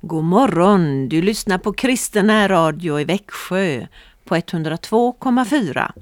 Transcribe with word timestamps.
God 0.00 0.24
morgon! 0.24 1.08
Du 1.08 1.22
lyssnar 1.22 1.58
på 1.58 1.72
Kristen 1.72 2.48
radio 2.48 3.00
i 3.00 3.04
Växjö 3.04 3.86
på 4.24 4.36
102,4. 4.36 5.92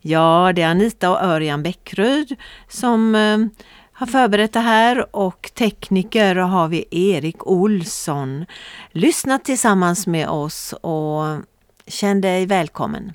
Ja, 0.00 0.52
det 0.54 0.62
är 0.62 0.68
Anita 0.68 1.10
och 1.10 1.22
Örjan 1.22 1.62
Bäckryd 1.62 2.36
som 2.68 3.14
eh, 3.14 3.38
har 3.92 4.06
förberett 4.06 4.52
det 4.52 4.60
här 4.60 5.16
och 5.16 5.50
tekniker 5.54 6.36
har 6.36 6.68
vi 6.68 6.84
Erik 6.90 7.46
Olsson. 7.46 8.46
Lyssna 8.90 9.38
tillsammans 9.38 10.06
med 10.06 10.28
oss 10.28 10.72
och 10.72 11.22
känn 11.86 12.20
dig 12.20 12.46
välkommen. 12.46 13.12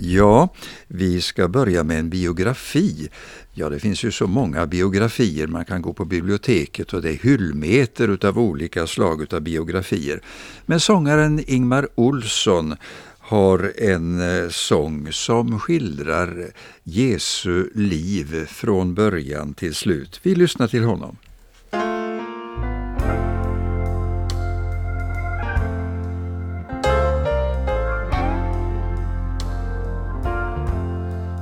Ja, 0.00 0.48
vi 0.88 1.20
ska 1.20 1.48
börja 1.48 1.84
med 1.84 1.98
en 1.98 2.10
biografi. 2.10 3.08
Ja, 3.52 3.68
det 3.68 3.78
finns 3.78 4.04
ju 4.04 4.10
så 4.10 4.26
många 4.26 4.66
biografier. 4.66 5.46
Man 5.46 5.64
kan 5.64 5.82
gå 5.82 5.92
på 5.92 6.04
biblioteket 6.04 6.92
och 6.92 7.02
det 7.02 7.10
är 7.10 7.18
hyllmeter 7.22 8.08
utav 8.08 8.38
olika 8.38 8.86
slag 8.86 9.22
utav 9.22 9.40
biografier. 9.40 10.20
Men 10.66 10.80
sångaren 10.80 11.44
Ingmar 11.46 11.88
Olsson 11.94 12.76
har 13.18 13.72
en 13.76 14.20
eh, 14.20 14.48
sång 14.48 15.12
som 15.12 15.60
skildrar 15.60 16.50
Jesu 16.82 17.70
liv 17.74 18.46
från 18.46 18.94
början 18.94 19.54
till 19.54 19.74
slut. 19.74 20.20
Vi 20.22 20.34
lyssnar 20.34 20.68
till 20.68 20.84
honom. 20.84 21.16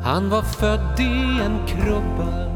Han 0.06 0.30
var 0.30 0.42
född 0.42 1.00
i 1.00 1.40
en 1.40 1.66
krubba 1.66 2.46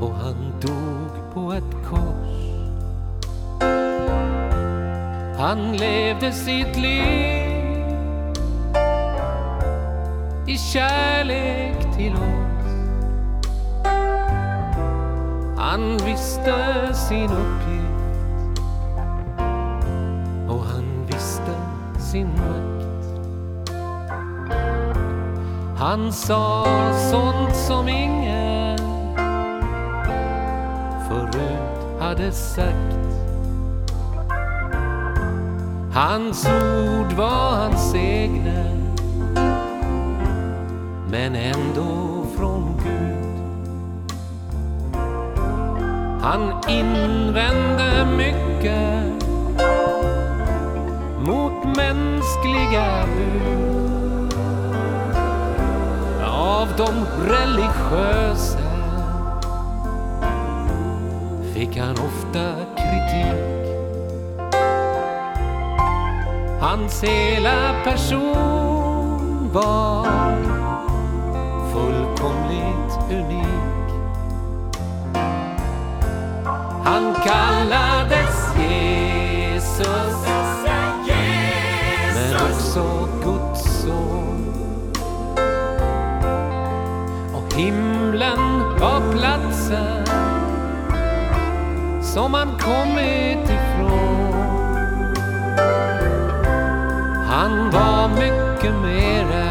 och 0.00 0.14
han 0.14 0.60
dog 0.60 1.34
på 1.34 1.52
ett 1.52 1.88
kors. 1.88 2.30
Han 5.38 5.76
levde 5.76 6.32
sitt 6.32 6.76
liv 6.76 7.84
i 10.46 10.58
kärlek 10.72 11.96
till 11.96 12.12
oss. 12.12 12.70
Han 15.56 15.96
visste 16.04 16.94
sin 16.94 17.30
uppgift 17.30 17.79
Han 25.80 26.12
sa 26.12 26.64
sånt 27.10 27.56
som 27.56 27.88
ingen 27.88 28.78
förut 31.08 32.00
hade 32.00 32.32
sagt. 32.32 32.96
Hans 35.94 36.46
ord 36.46 37.12
var 37.12 37.50
hans 37.56 37.94
egna 37.94 38.64
men 41.10 41.34
ändå 41.36 42.26
från 42.36 42.80
Gud. 42.84 43.42
Han 46.22 46.52
invände 46.68 48.06
mycket 48.16 49.24
mot 51.26 51.76
mänskliga 51.76 53.06
bud 53.16 53.79
de 56.80 57.06
religiösa 57.28 58.58
fick 61.54 61.76
han 61.76 61.96
ofta 61.98 62.54
kritik. 62.76 63.60
Hans 66.60 67.02
hela 67.02 67.74
person 67.84 69.50
var 69.52 70.06
fullkomligt 71.72 72.92
unik. 73.10 73.88
Han 76.84 77.14
kallades 77.24 78.54
Jesus, 78.58 80.26
men 82.14 82.34
också 82.36 83.08
Himlen 87.60 88.42
var 88.80 89.12
platsen 89.12 90.06
som 92.02 92.34
han 92.34 92.48
kommit 92.58 93.44
ifrån. 93.44 94.32
Han 97.28 97.70
var 97.70 98.08
mycket 98.08 98.74
mera 98.82 99.50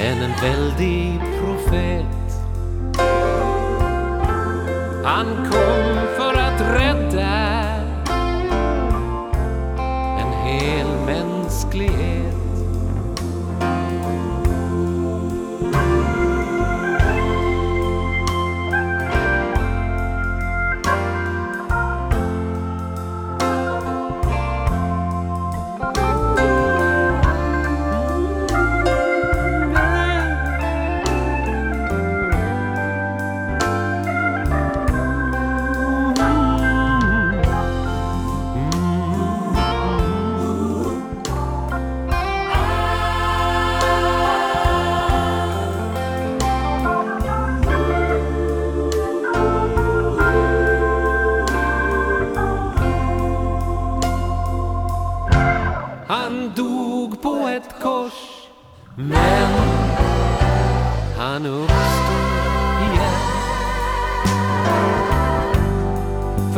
än 0.00 0.22
en 0.22 0.34
väldig 0.42 1.20
profet. 1.40 2.06
Han 5.04 5.26
kom 5.26 6.06
för 6.16 6.34
att 6.34 6.60
rädda 6.60 7.64
en 10.18 10.32
hel 10.44 10.86
mänsklighet. 11.06 12.27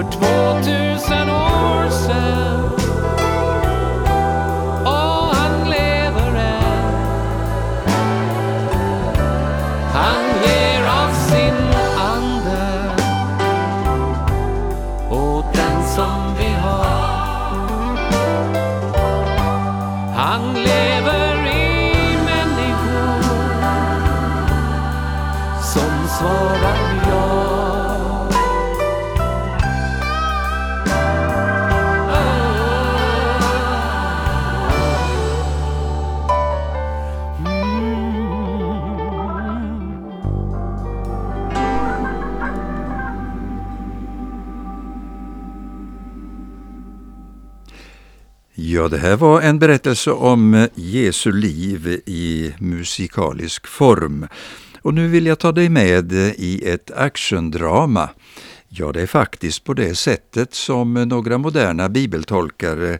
För 0.00 0.10
två 0.10 0.62
tusen 0.64 1.30
år 1.30 1.39
Ja, 48.80 48.88
det 48.88 48.98
här 48.98 49.16
var 49.16 49.40
en 49.40 49.58
berättelse 49.58 50.10
om 50.10 50.54
eh, 50.54 50.68
Jesu 50.74 51.32
liv 51.32 52.00
i 52.06 52.54
musikalisk 52.58 53.66
form. 53.66 54.26
Och 54.82 54.94
nu 54.94 55.08
vill 55.08 55.26
jag 55.26 55.38
ta 55.38 55.52
dig 55.52 55.68
med 55.68 56.12
eh, 56.12 56.18
i 56.18 56.62
ett 56.64 56.90
actiondrama. 56.90 58.08
Ja, 58.68 58.92
det 58.92 59.02
är 59.02 59.06
faktiskt 59.06 59.64
på 59.64 59.74
det 59.74 59.94
sättet 59.94 60.54
som 60.54 60.96
eh, 60.96 61.06
några 61.06 61.38
moderna 61.38 61.88
bibeltolkare 61.88 62.98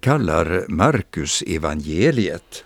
kallar 0.00 0.64
Markus 0.68 1.42
evangeliet. 1.46 2.64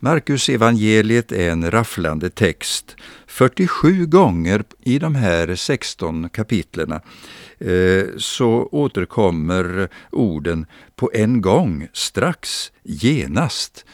Markus 0.00 0.48
evangeliet 0.48 1.32
är 1.32 1.50
en 1.50 1.70
rafflande 1.70 2.30
text. 2.30 2.96
47 3.26 4.06
gånger 4.06 4.64
i 4.82 4.98
de 4.98 5.14
här 5.14 5.54
16 5.54 6.28
kapitlerna 6.28 7.00
eh, 7.58 8.04
så 8.18 8.68
återkommer 8.72 9.88
orden 10.10 10.66
på 10.96 11.10
en 11.14 11.40
gång, 11.40 11.88
strax, 11.92 12.72
genast. 12.82 13.84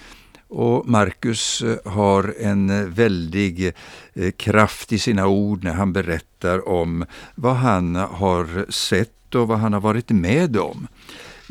Och 0.49 0.89
Markus 0.89 1.62
eh, 1.62 1.93
har 1.93 2.35
en 2.41 2.91
väldig 2.91 3.73
eh, 4.15 4.31
kraft 4.31 4.93
i 4.93 4.99
sina 4.99 5.27
ord 5.27 5.65
när 5.65 5.73
han 5.73 5.93
berättar 5.93 6.69
om 6.69 7.06
vad 7.35 7.56
han 7.56 7.95
har 7.95 8.71
sett 8.71 9.35
och 9.35 9.49
vad 9.49 9.59
han 9.59 9.73
har 9.73 9.81
varit 9.81 10.11
med 10.11 10.56
om. 10.56 10.87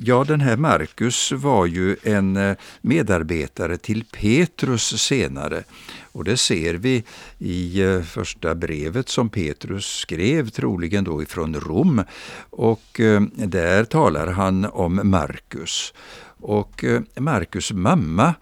Ja, 0.05 0.23
den 0.23 0.41
här 0.41 0.57
Markus 0.57 1.31
var 1.31 1.65
ju 1.65 1.95
en 2.03 2.37
eh, 2.37 2.55
medarbetare 2.81 3.77
till 3.77 4.03
Petrus 4.03 5.01
senare. 5.01 5.63
Och 6.11 6.23
det 6.23 6.37
ser 6.37 6.73
vi 6.73 7.03
i 7.39 7.81
eh, 7.81 8.01
första 8.01 8.55
brevet 8.55 9.09
som 9.09 9.29
Petrus 9.29 9.85
skrev, 9.85 10.49
troligen 10.49 11.03
då 11.03 11.23
ifrån 11.23 11.55
Rom. 11.55 12.03
Och 12.49 12.99
eh, 12.99 13.21
där 13.35 13.83
talar 13.83 14.27
han 14.27 14.65
om 14.65 15.01
Markus. 15.03 15.93
Och 16.39 16.85
Markus 17.19 17.71
mamma 17.71 18.33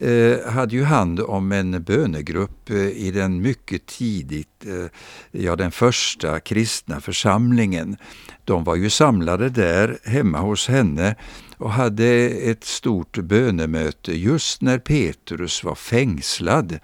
Eh, 0.00 0.50
hade 0.50 0.76
ju 0.76 0.84
hand 0.84 1.20
om 1.20 1.52
en 1.52 1.82
bönegrupp 1.82 2.70
eh, 2.70 2.76
i 2.76 3.10
den 3.10 3.42
mycket 3.42 3.86
tidigt, 3.86 4.66
eh, 4.66 4.90
ja 5.30 5.56
den 5.56 5.70
första 5.70 6.40
kristna 6.40 7.00
församlingen. 7.00 7.96
De 8.44 8.64
var 8.64 8.76
ju 8.76 8.90
samlade 8.90 9.48
där 9.48 9.98
hemma 10.04 10.38
hos 10.38 10.68
henne 10.68 11.14
och 11.56 11.72
hade 11.72 12.06
ett 12.28 12.64
stort 12.64 13.18
bönemöte 13.18 14.12
just 14.12 14.62
när 14.62 14.78
Petrus 14.78 15.64
var 15.64 15.74
fängslad. 15.74 16.78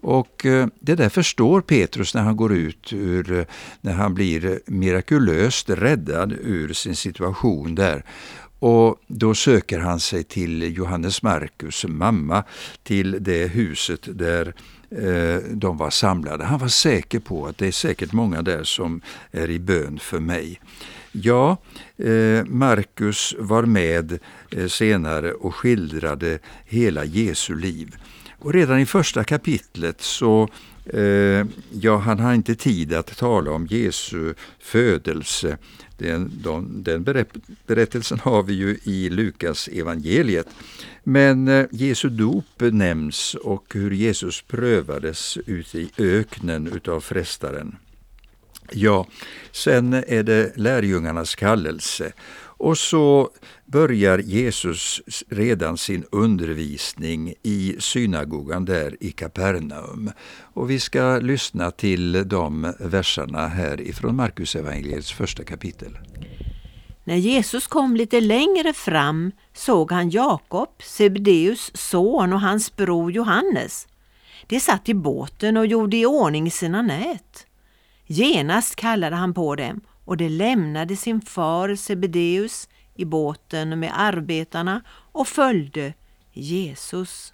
Och 0.00 0.46
det 0.80 0.94
där 0.94 1.08
förstår 1.08 1.60
Petrus 1.60 2.14
när 2.14 2.22
han 2.22 2.36
går 2.36 2.52
ut 2.54 2.92
ur, 2.92 3.46
när 3.80 3.92
han 3.92 4.14
blir 4.14 4.60
mirakulöst 4.66 5.70
räddad 5.70 6.32
ur 6.32 6.72
sin 6.72 6.96
situation 6.96 7.74
där. 7.74 8.04
Och 8.58 9.00
då 9.06 9.34
söker 9.34 9.78
han 9.78 10.00
sig 10.00 10.24
till 10.24 10.76
Johannes 10.76 11.22
Markus 11.22 11.84
mamma, 11.88 12.44
till 12.82 13.16
det 13.20 13.46
huset 13.46 14.08
där 14.18 14.54
eh, 14.90 15.42
de 15.50 15.76
var 15.76 15.90
samlade. 15.90 16.44
Han 16.44 16.58
var 16.58 16.68
säker 16.68 17.18
på 17.18 17.46
att 17.46 17.58
det 17.58 17.66
är 17.66 17.72
säkert 17.72 18.12
många 18.12 18.42
där 18.42 18.64
som 18.64 19.00
är 19.30 19.50
i 19.50 19.58
bön 19.58 19.98
för 19.98 20.20
mig. 20.20 20.60
Ja, 21.12 21.56
eh, 21.96 22.44
Markus 22.44 23.34
var 23.38 23.62
med 23.62 24.18
eh, 24.50 24.66
senare 24.66 25.32
och 25.32 25.54
skildrade 25.54 26.38
hela 26.64 27.04
Jesu 27.04 27.54
liv. 27.54 27.96
Och 28.38 28.52
redan 28.52 28.80
i 28.80 28.86
första 28.86 29.24
kapitlet 29.24 30.00
så 30.00 30.48
eh, 30.84 31.46
ja, 31.72 31.96
han 31.96 32.18
har 32.18 32.34
inte 32.34 32.54
tid 32.54 32.94
att 32.94 33.16
tala 33.16 33.50
om 33.50 33.66
Jesu 33.66 34.34
födelse. 34.58 35.58
Den, 35.98 36.30
de, 36.42 36.82
den 36.82 37.04
berättelsen 37.66 38.18
har 38.18 38.42
vi 38.42 38.54
ju 38.54 38.78
i 38.82 39.10
Lukas 39.10 39.68
evangeliet. 39.68 40.46
Men 41.04 41.48
eh, 41.48 41.66
Jesu 41.70 42.08
dop 42.08 42.60
nämns 42.60 43.34
och 43.34 43.64
hur 43.74 43.90
Jesus 43.90 44.42
prövades 44.42 45.38
ute 45.46 45.78
i 45.78 45.90
öknen 45.98 46.66
utav 46.66 47.00
frestaren. 47.00 47.76
Ja, 48.70 49.06
sen 49.52 49.94
är 49.94 50.22
det 50.22 50.56
lärjungarnas 50.56 51.34
kallelse 51.34 52.12
och 52.58 52.78
så 52.78 53.30
börjar 53.64 54.18
Jesus 54.18 55.00
redan 55.28 55.78
sin 55.78 56.04
undervisning 56.12 57.34
i 57.42 57.76
synagogan 57.78 58.64
där 58.64 58.96
i 59.00 59.10
Kapernaum. 59.12 60.10
Och 60.40 60.70
vi 60.70 60.80
ska 60.80 61.18
lyssna 61.18 61.70
till 61.70 62.28
de 62.28 62.74
verserna 62.80 63.46
här 63.46 63.80
ifrån 63.80 64.16
Markus 64.16 64.56
evangeliets 64.56 65.12
första 65.12 65.44
kapitel. 65.44 65.98
När 67.04 67.16
Jesus 67.16 67.66
kom 67.66 67.96
lite 67.96 68.20
längre 68.20 68.72
fram 68.72 69.32
såg 69.54 69.92
han 69.92 70.10
Jakob, 70.10 70.68
Sebedeus 70.82 71.70
son 71.74 72.32
och 72.32 72.40
hans 72.40 72.76
bror 72.76 73.12
Johannes. 73.12 73.88
De 74.46 74.60
satt 74.60 74.88
i 74.88 74.94
båten 74.94 75.56
och 75.56 75.66
gjorde 75.66 75.96
i 75.96 76.06
ordning 76.06 76.50
sina 76.50 76.82
nät. 76.82 77.46
Genast 78.06 78.76
kallade 78.76 79.16
han 79.16 79.34
på 79.34 79.54
dem 79.54 79.80
och 80.06 80.16
de 80.16 80.28
lämnade 80.28 80.96
sin 80.96 81.20
far 81.20 81.74
Sebedeus 81.74 82.68
i 82.94 83.04
båten 83.04 83.78
med 83.78 83.92
arbetarna 83.94 84.82
och 84.88 85.28
följde 85.28 85.94
Jesus. 86.32 87.32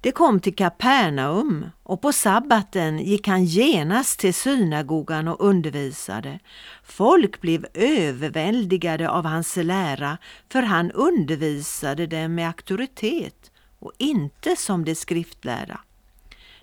De 0.00 0.12
kom 0.12 0.40
till 0.40 0.54
Kapernaum 0.54 1.66
och 1.82 2.02
på 2.02 2.12
sabbaten 2.12 2.98
gick 2.98 3.28
han 3.28 3.44
genast 3.44 4.20
till 4.20 4.34
synagogan 4.34 5.28
och 5.28 5.44
undervisade. 5.44 6.38
Folk 6.84 7.40
blev 7.40 7.66
överväldigade 7.74 9.10
av 9.10 9.24
hans 9.24 9.56
lära 9.56 10.18
för 10.48 10.62
han 10.62 10.90
undervisade 10.90 12.06
dem 12.06 12.34
med 12.34 12.46
auktoritet 12.46 13.50
och 13.78 13.92
inte 13.98 14.56
som 14.56 14.84
de 14.84 14.94
skriftlärda. 14.94 15.80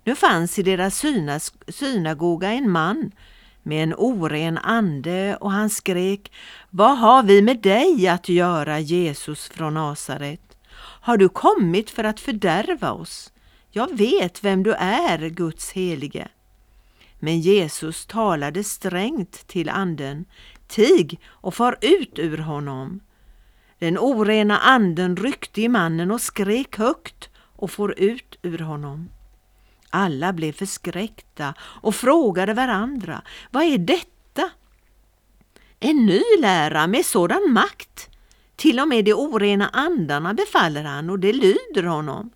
Nu 0.04 0.16
fanns 0.16 0.60
i 0.60 0.64
deras 0.64 1.04
synagoga 1.68 2.52
en 2.52 2.70
man 2.70 3.12
med 3.68 3.84
en 3.84 3.94
oren 3.98 4.58
ande 4.58 5.38
och 5.42 5.52
han 5.52 5.70
skrek 5.70 6.32
Vad 6.70 6.98
har 6.98 7.24
vi 7.24 7.42
med 7.42 7.62
dig 7.62 8.08
att 8.08 8.30
göra, 8.30 8.80
Jesus 8.80 9.48
från 9.50 9.74
Nasaret? 9.74 10.58
Har 10.80 11.18
du 11.18 11.30
kommit 11.30 11.90
för 11.90 12.04
att 12.04 12.20
fördärva 12.20 12.92
oss? 12.92 13.32
Jag 13.70 13.98
vet 13.98 14.44
vem 14.44 14.64
du 14.64 14.74
är, 14.74 15.30
Guds 15.30 15.72
helige. 15.72 16.28
Men 17.20 17.40
Jesus 17.40 18.06
talade 18.06 18.64
strängt 18.64 19.48
till 19.48 19.70
anden 19.70 20.26
Tig 20.68 21.20
och 21.26 21.54
far 21.54 21.78
ut 21.82 22.20
ur 22.20 22.38
honom. 22.38 23.00
Den 23.80 23.98
orena 23.98 24.58
anden 24.58 25.16
ryckte 25.16 25.62
i 25.62 25.68
mannen 25.70 26.12
och 26.12 26.22
skrek 26.22 26.78
högt 26.78 27.30
och 27.36 27.72
for 27.72 28.00
ut 28.00 28.38
ur 28.42 28.60
honom. 28.60 29.10
Alla 29.98 30.34
blev 30.34 30.52
förskräckta 30.52 31.54
och 31.60 31.96
frågade 31.96 32.54
varandra, 32.54 33.22
vad 33.52 33.64
är 33.64 33.78
detta? 33.78 34.50
En 35.80 36.06
ny 36.06 36.22
lära 36.40 36.88
med 36.88 37.06
sådan 37.06 37.54
makt. 37.54 38.10
Till 38.56 38.80
och 38.80 38.88
med 38.88 39.06
de 39.06 39.14
orena 39.14 39.70
andarna 39.70 40.34
befaller 40.34 40.84
han 40.84 41.10
och 41.10 41.20
det 41.20 41.34
lyder 41.34 41.84
honom. 41.84 42.30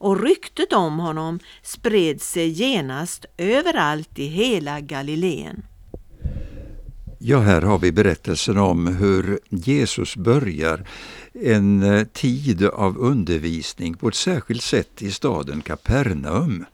Och 0.00 0.22
ryktet 0.22 0.72
om 0.72 0.98
honom 0.98 1.38
spred 1.62 2.22
sig 2.22 2.48
genast 2.48 3.24
överallt 3.36 4.18
i 4.18 4.26
hela 4.26 4.80
Galileen. 4.80 5.62
Ja, 7.18 7.38
här 7.38 7.62
har 7.62 7.78
vi 7.78 7.92
berättelsen 7.92 8.58
om 8.58 8.86
hur 8.86 9.38
Jesus 9.48 10.16
börjar 10.16 10.86
en 11.32 11.82
eh, 11.82 12.04
tid 12.04 12.64
av 12.64 12.98
undervisning 12.98 13.94
på 13.94 14.08
ett 14.08 14.14
särskilt 14.14 14.62
sätt 14.62 15.02
i 15.02 15.10
staden 15.10 15.60
Kapernaum. 15.60 16.64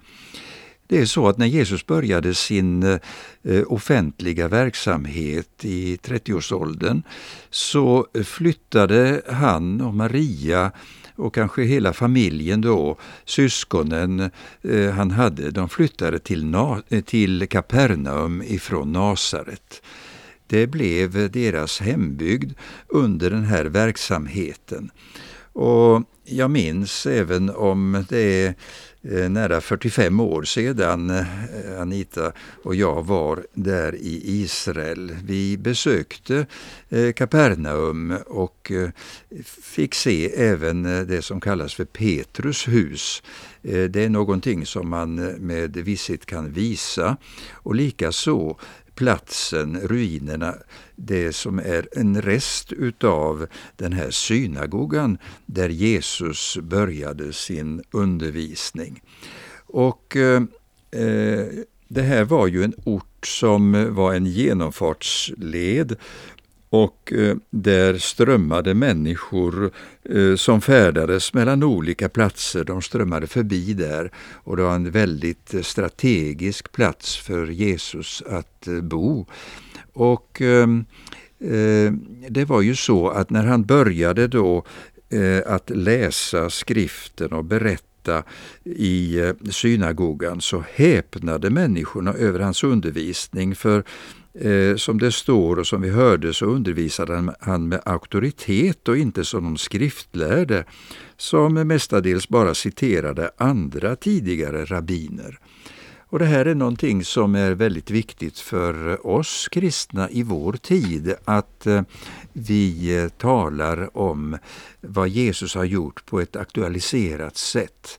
Det 0.87 1.01
är 1.01 1.07
så 1.07 1.29
att 1.29 1.39
när 1.39 1.47
Jesus 1.47 1.87
började 1.87 2.35
sin 2.35 2.83
eh, 2.83 3.63
offentliga 3.67 4.49
verksamhet 4.49 5.65
i 5.65 5.97
30-årsåldern 5.97 7.03
så 7.51 8.07
flyttade 8.25 9.23
han 9.29 9.81
och 9.81 9.95
Maria 9.95 10.73
och 11.17 11.35
kanske 11.35 11.63
hela 11.63 11.93
familjen 11.93 12.61
då, 12.61 12.99
syskonen 13.25 14.31
eh, 14.63 14.91
han 14.91 15.11
hade, 15.11 15.51
de 15.51 15.69
flyttade 15.69 16.19
till, 16.19 16.45
Na 16.45 16.83
till 17.05 17.49
Kapernaum 17.49 18.43
ifrån 18.43 18.93
Nasaret. 18.93 19.83
Det 20.47 20.67
blev 20.67 21.31
deras 21.31 21.81
hembygd 21.81 22.53
under 22.89 23.31
den 23.31 23.45
här 23.45 23.65
verksamheten. 23.65 24.91
Och 25.53 26.03
jag 26.25 26.51
minns 26.51 27.07
även 27.07 27.51
om 27.51 28.05
det 28.09 28.45
är 28.47 28.55
Eh, 29.11 29.31
nära 29.31 29.61
45 29.61 30.21
år 30.21 30.43
sedan 30.43 31.11
eh, 31.11 31.81
Anita 31.81 32.33
och 32.63 32.75
jag 32.75 33.07
var 33.07 33.47
där 33.55 33.95
i 33.95 34.21
Israel. 34.25 35.17
Vi 35.25 35.57
besökte 35.57 36.47
eh, 36.89 37.13
Kapernaum 37.13 38.17
och 38.27 38.73
fick 39.63 39.95
se 39.95 40.29
även 40.35 40.83
det 40.83 41.23
som 41.23 41.41
kallas 41.41 41.75
för 41.75 41.85
Petrus 41.85 42.69
hus. 42.69 43.23
Det 43.63 43.97
är 43.97 44.09
någonting 44.09 44.67
som 44.67 44.89
man 44.89 45.15
med 45.25 45.77
visshet 45.77 46.27
kan 46.27 46.53
visa 46.53 47.17
och 47.53 47.75
likaså 47.75 48.57
platsen, 48.95 49.81
ruinerna, 49.81 50.55
det 50.97 51.33
som 51.33 51.59
är 51.59 51.89
en 51.93 52.23
rest 52.23 52.73
utav 52.73 53.47
den 53.77 53.93
här 53.93 54.11
synagogan 54.11 55.19
där 55.47 55.69
Jesus 55.69 56.59
började 56.63 57.33
sin 57.33 57.83
undervisning. 57.91 59.03
Och 59.67 60.17
eh, 60.17 60.43
eh 60.91 61.47
det 61.89 62.03
här 62.03 62.25
var 62.25 62.47
ju 62.47 62.65
en 62.65 62.75
ort 62.85 63.27
som 63.27 63.95
var 63.95 64.15
en 64.15 64.27
genomfartsled 64.27 65.97
och 66.75 67.13
eh, 67.13 67.37
där 67.51 67.99
strömmade 67.99 68.75
människor 68.75 69.71
eh, 70.11 70.37
som 70.37 70.61
färdades 70.61 71.35
mellan 71.35 71.63
olika 71.63 72.09
platser. 72.09 72.65
De 72.65 72.83
strömmade 72.83 73.27
förbi 73.27 73.75
där 73.75 74.11
och 74.33 74.57
det 74.57 74.63
var 74.63 74.75
en 74.75 74.91
väldigt 74.91 75.55
strategisk 75.63 76.73
plats 76.73 77.17
för 77.17 77.47
Jesus 77.47 78.23
att 78.27 78.67
eh, 78.69 78.81
bo. 78.81 79.27
Och 79.93 80.41
ehm, 80.41 80.85
eh, 81.41 81.93
det 82.29 82.45
var 82.45 82.63
ju 82.63 82.75
så 82.77 83.09
att 83.09 83.31
när 83.31 83.45
han 83.45 83.65
började 83.65 84.29
då 84.29 84.65
eh, 85.09 85.53
att 85.53 85.71
läsa 85.71 86.51
skriften 86.51 87.33
och 87.33 87.45
berätta 87.45 88.23
i 88.65 89.19
eh, 89.19 89.33
synagogan 89.51 90.41
så 90.41 90.65
häpnade 90.75 91.51
människorna 91.51 92.13
över 92.13 92.41
hans 92.41 92.65
undervisning 92.65 93.55
för 93.55 93.85
Eh, 94.41 94.77
som 94.77 94.99
det 94.99 95.13
står 95.13 95.59
och 95.59 95.67
som 95.67 95.83
vi 95.83 95.91
hörde 95.91 96.35
så 96.35 96.47
undervisade 96.47 97.35
han 97.41 97.69
med 97.69 97.81
auktoritet 97.85 98.89
och 98.89 98.97
inte 98.97 99.25
som 99.25 99.45
någon 99.45 99.59
skriftlärde 99.59 100.65
som 101.17 101.55
mestadels 101.55 102.29
bara 102.29 102.55
citerade 102.55 103.31
andra 103.37 103.97
tidigare 103.97 104.65
rabbiner. 104.65 105.39
Och 105.99 106.19
Det 106.19 106.25
här 106.25 106.47
är 106.47 106.55
någonting 106.55 107.05
som 107.05 107.35
är 107.35 107.53
väldigt 107.53 107.91
viktigt 107.91 108.39
för 108.39 109.07
oss 109.07 109.49
kristna 109.51 110.11
i 110.11 110.23
vår 110.23 110.53
tid, 110.53 111.15
att 111.25 111.67
eh, 111.67 111.83
vi 112.33 112.97
eh, 113.03 113.09
talar 113.09 113.99
om 113.99 114.39
vad 114.81 115.09
Jesus 115.09 115.55
har 115.55 115.65
gjort 115.65 116.07
på 116.07 116.21
ett 116.21 116.37
aktualiserat 116.37 117.37
sätt. 117.37 117.99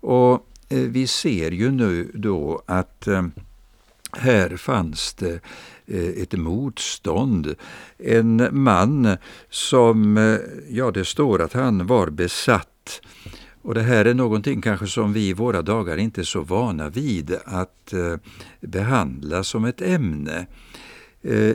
Och 0.00 0.46
vi 0.68 1.06
ser 1.06 1.50
ju 1.50 1.70
nu 1.70 2.10
då 2.14 2.62
att 2.66 3.08
här 4.16 4.56
fanns 4.56 5.14
det 5.14 5.40
eh, 5.86 6.22
ett 6.22 6.32
motstånd. 6.32 7.54
En 7.98 8.48
man 8.50 9.16
som, 9.50 10.16
eh, 10.16 10.38
ja 10.68 10.90
det 10.90 11.04
står 11.04 11.42
att 11.42 11.52
han 11.52 11.86
var 11.86 12.10
besatt. 12.10 13.00
Och 13.62 13.74
det 13.74 13.82
här 13.82 14.04
är 14.04 14.14
någonting 14.14 14.60
kanske 14.62 14.86
som 14.86 15.12
vi 15.12 15.28
i 15.28 15.32
våra 15.32 15.62
dagar 15.62 15.96
inte 15.96 16.20
är 16.20 16.24
så 16.24 16.40
vana 16.40 16.88
vid 16.88 17.36
att 17.44 17.92
eh, 17.92 18.16
behandla 18.60 19.44
som 19.44 19.64
ett 19.64 19.82
ämne. 19.82 20.46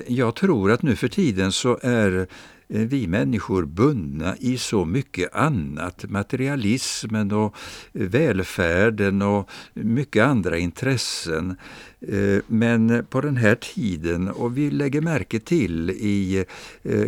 Jag 0.08 0.36
tror 0.36 0.72
att 0.72 0.82
nu 0.82 0.96
för 0.96 1.08
tiden 1.08 1.52
så 1.52 1.80
är 1.82 2.28
Eh, 2.70 2.82
vi 2.82 3.08
människor 3.08 3.66
bundna 3.66 4.38
i 4.38 4.58
så 4.58 4.86
mycket 4.86 5.36
annat, 5.36 6.06
materialismen 6.10 7.32
och 7.32 7.56
eh, 7.94 8.08
välfärden 8.08 9.22
och 9.22 9.50
mycket 9.74 10.24
andra 10.26 10.58
intressen. 10.58 11.58
Eh, 12.00 12.40
men 12.48 13.06
på 13.10 13.22
den 13.22 13.38
här 13.38 13.56
tiden, 13.56 14.30
och 14.30 14.58
vi 14.58 14.72
lägger 14.72 15.02
märke 15.02 15.40
till 15.40 15.90
i, 15.90 16.46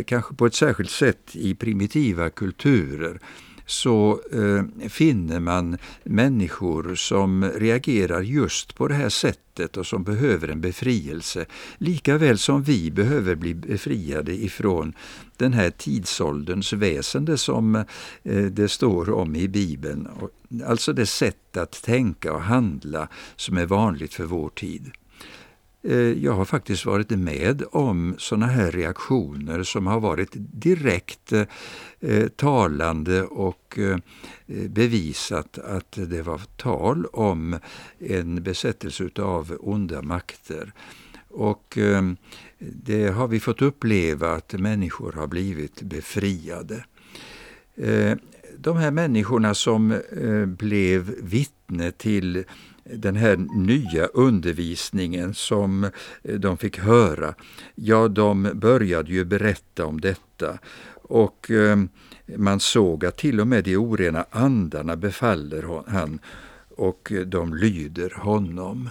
kanske 0.06 0.34
på 0.34 0.46
ett 0.46 0.54
särskilt 0.54 0.90
sätt 0.90 1.30
i 1.32 1.54
primitiva 1.54 2.30
kulturer, 2.30 3.20
så 3.68 4.20
eh, 4.32 4.88
finner 4.88 5.40
man 5.40 5.78
människor 6.04 6.94
som 6.94 7.44
reagerar 7.44 8.20
just 8.20 8.74
på 8.76 8.88
det 8.88 8.94
här 8.94 9.08
sättet 9.08 9.76
och 9.76 9.86
som 9.86 10.04
behöver 10.04 10.48
en 10.48 10.60
befrielse. 10.60 11.46
Lika 11.78 12.18
väl 12.18 12.38
som 12.38 12.62
vi 12.62 12.90
behöver 12.90 13.34
bli 13.34 13.54
befriade 13.54 14.32
ifrån 14.34 14.92
den 15.36 15.52
här 15.52 15.70
tidsålderns 15.70 16.72
väsende 16.72 17.38
som 17.38 17.74
eh, 18.22 18.44
det 18.44 18.68
står 18.68 19.10
om 19.10 19.36
i 19.36 19.48
Bibeln. 19.48 20.08
Alltså 20.66 20.92
det 20.92 21.06
sätt 21.06 21.56
att 21.56 21.82
tänka 21.82 22.32
och 22.32 22.42
handla 22.42 23.08
som 23.36 23.58
är 23.58 23.66
vanligt 23.66 24.14
för 24.14 24.24
vår 24.24 24.48
tid. 24.48 24.90
Eh, 25.88 26.24
jag 26.24 26.32
har 26.32 26.44
faktiskt 26.44 26.86
varit 26.86 27.10
med 27.10 27.62
om 27.72 28.14
sådana 28.18 28.46
här 28.46 28.70
reaktioner 28.70 29.62
som 29.62 29.86
har 29.86 30.00
varit 30.00 30.30
direkt 30.34 31.32
eh, 31.32 31.42
eh, 32.00 32.28
talande 32.28 33.22
och 33.22 33.78
bevisat 34.46 35.58
att 35.58 35.92
det 35.92 36.22
var 36.22 36.40
tal 36.56 37.06
om 37.06 37.58
en 37.98 38.42
besättelse 38.42 39.08
av 39.18 39.56
onda 39.60 40.02
makter. 40.02 40.72
Och 41.28 41.78
det 42.58 43.08
har 43.08 43.28
vi 43.28 43.40
fått 43.40 43.62
uppleva 43.62 44.32
att 44.32 44.52
människor 44.52 45.12
har 45.12 45.26
blivit 45.26 45.82
befriade. 45.82 46.84
De 48.56 48.76
här 48.76 48.90
människorna 48.90 49.54
som 49.54 50.00
blev 50.58 51.14
vittne 51.22 51.92
till 51.92 52.44
den 52.94 53.16
här 53.16 53.36
nya 53.36 54.06
undervisningen 54.06 55.34
som 55.34 55.84
eh, 55.84 56.34
de 56.34 56.56
fick 56.56 56.78
höra, 56.78 57.34
ja, 57.74 58.08
de 58.08 58.50
började 58.54 59.12
ju 59.12 59.24
berätta 59.24 59.86
om 59.86 60.00
detta. 60.00 60.58
Och 61.02 61.50
eh, 61.50 61.78
man 62.36 62.60
såg 62.60 63.04
att 63.04 63.16
till 63.16 63.40
och 63.40 63.46
med 63.46 63.64
de 63.64 63.76
orena 63.76 64.24
andarna 64.30 64.96
befaller 64.96 65.82
han 65.86 66.18
och 66.76 67.12
de 67.26 67.54
lyder 67.54 68.12
honom. 68.16 68.90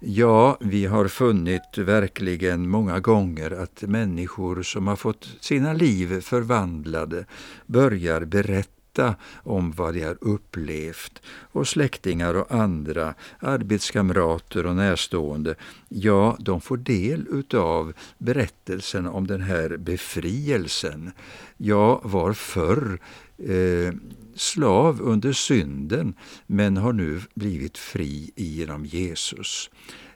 Ja, 0.00 0.58
vi 0.60 0.86
har 0.86 1.08
funnit 1.08 1.78
verkligen 1.78 2.68
många 2.68 3.00
gånger 3.00 3.50
att 3.50 3.82
människor 3.82 4.62
som 4.62 4.86
har 4.86 4.96
fått 4.96 5.28
sina 5.40 5.72
liv 5.72 6.20
förvandlade 6.20 7.24
börjar 7.66 8.24
berätta 8.24 8.81
berätta 8.92 9.16
om 9.42 9.72
vad 9.72 9.94
de 9.94 10.02
har 10.02 10.18
upplevt 10.20 11.22
och 11.52 11.68
släktingar 11.68 12.34
och 12.34 12.52
andra, 12.52 13.14
arbetskamrater 13.38 14.66
och 14.66 14.76
närstående, 14.76 15.54
ja, 15.88 16.36
de 16.40 16.60
får 16.60 16.76
del 16.76 17.26
utav 17.30 17.92
berättelsen 18.18 19.06
om 19.06 19.26
den 19.26 19.40
här 19.40 19.76
befrielsen. 19.76 21.12
Jag 21.56 22.00
var 22.04 22.32
förr 22.32 22.98
eh, 23.38 23.94
slav 24.34 25.00
under 25.00 25.32
synden 25.32 26.14
men 26.46 26.76
har 26.76 26.92
nu 26.92 27.20
blivit 27.34 27.78
fri 27.78 28.30
genom 28.36 28.84
Jesus. 28.84 29.70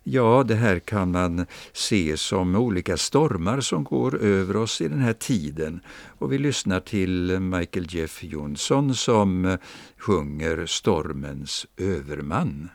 Ja, 0.08 0.44
det 0.48 0.54
här 0.54 0.78
kan 0.78 1.10
man 1.10 1.46
se 1.72 2.16
som 2.16 2.56
olika 2.56 2.96
stormar 2.96 3.60
som 3.60 3.84
går 3.84 4.22
över 4.22 4.56
oss 4.56 4.80
i 4.80 4.88
den 4.88 4.98
här 4.98 5.12
tiden. 5.12 5.80
Och 6.18 6.32
vi 6.32 6.38
lyssnar 6.38 6.80
till 6.80 7.40
Michael 7.40 7.86
Jeff 7.88 8.24
Johnson 8.24 8.94
som 8.94 9.58
sjunger 9.98 10.66
Stormens 10.66 11.66
överman. 11.76 12.68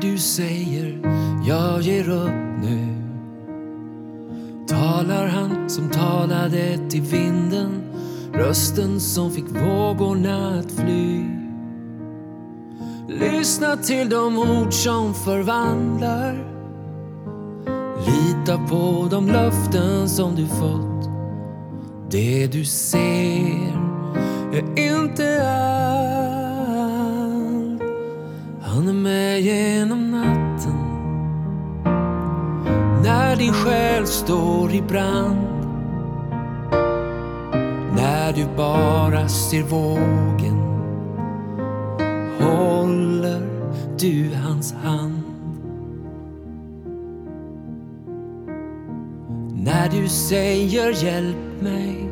Du 0.00 0.18
säger 0.18 0.98
jag 1.46 1.82
ger 1.82 2.08
upp 2.08 2.62
nu. 2.62 2.94
Talar 4.68 5.26
han 5.26 5.70
som 5.70 5.90
talade 5.90 6.78
till 6.90 7.02
vinden 7.02 7.82
rösten 8.32 9.00
som 9.00 9.30
fick 9.30 9.44
vågorna 9.48 10.58
att 10.58 10.72
fly. 10.72 11.24
Lyssna 13.08 13.76
till 13.76 14.08
de 14.08 14.38
ord 14.38 14.72
som 14.72 15.14
förvandlar. 15.14 16.44
Lita 18.06 18.58
på 18.58 19.08
de 19.10 19.26
löften 19.26 20.08
som 20.08 20.34
du 20.34 20.46
fått. 20.46 21.10
Det 22.10 22.46
du 22.46 22.64
ser 22.64 23.78
är 24.52 24.78
inte 24.78 25.50
allt. 25.50 25.97
Mig 29.08 29.40
genom 29.42 30.10
natten 30.10 30.78
när 33.02 33.36
din 33.36 33.52
själ 33.52 34.06
står 34.06 34.74
i 34.74 34.82
brand. 34.82 35.36
När 37.96 38.32
du 38.32 38.46
bara 38.56 39.28
ser 39.28 39.62
vågen 39.62 40.58
håller 42.40 43.42
du 43.98 44.34
hans 44.34 44.72
hand. 44.72 45.22
När 49.54 49.88
du 49.88 50.08
säger 50.08 51.04
hjälp 51.04 51.62
mig, 51.62 52.08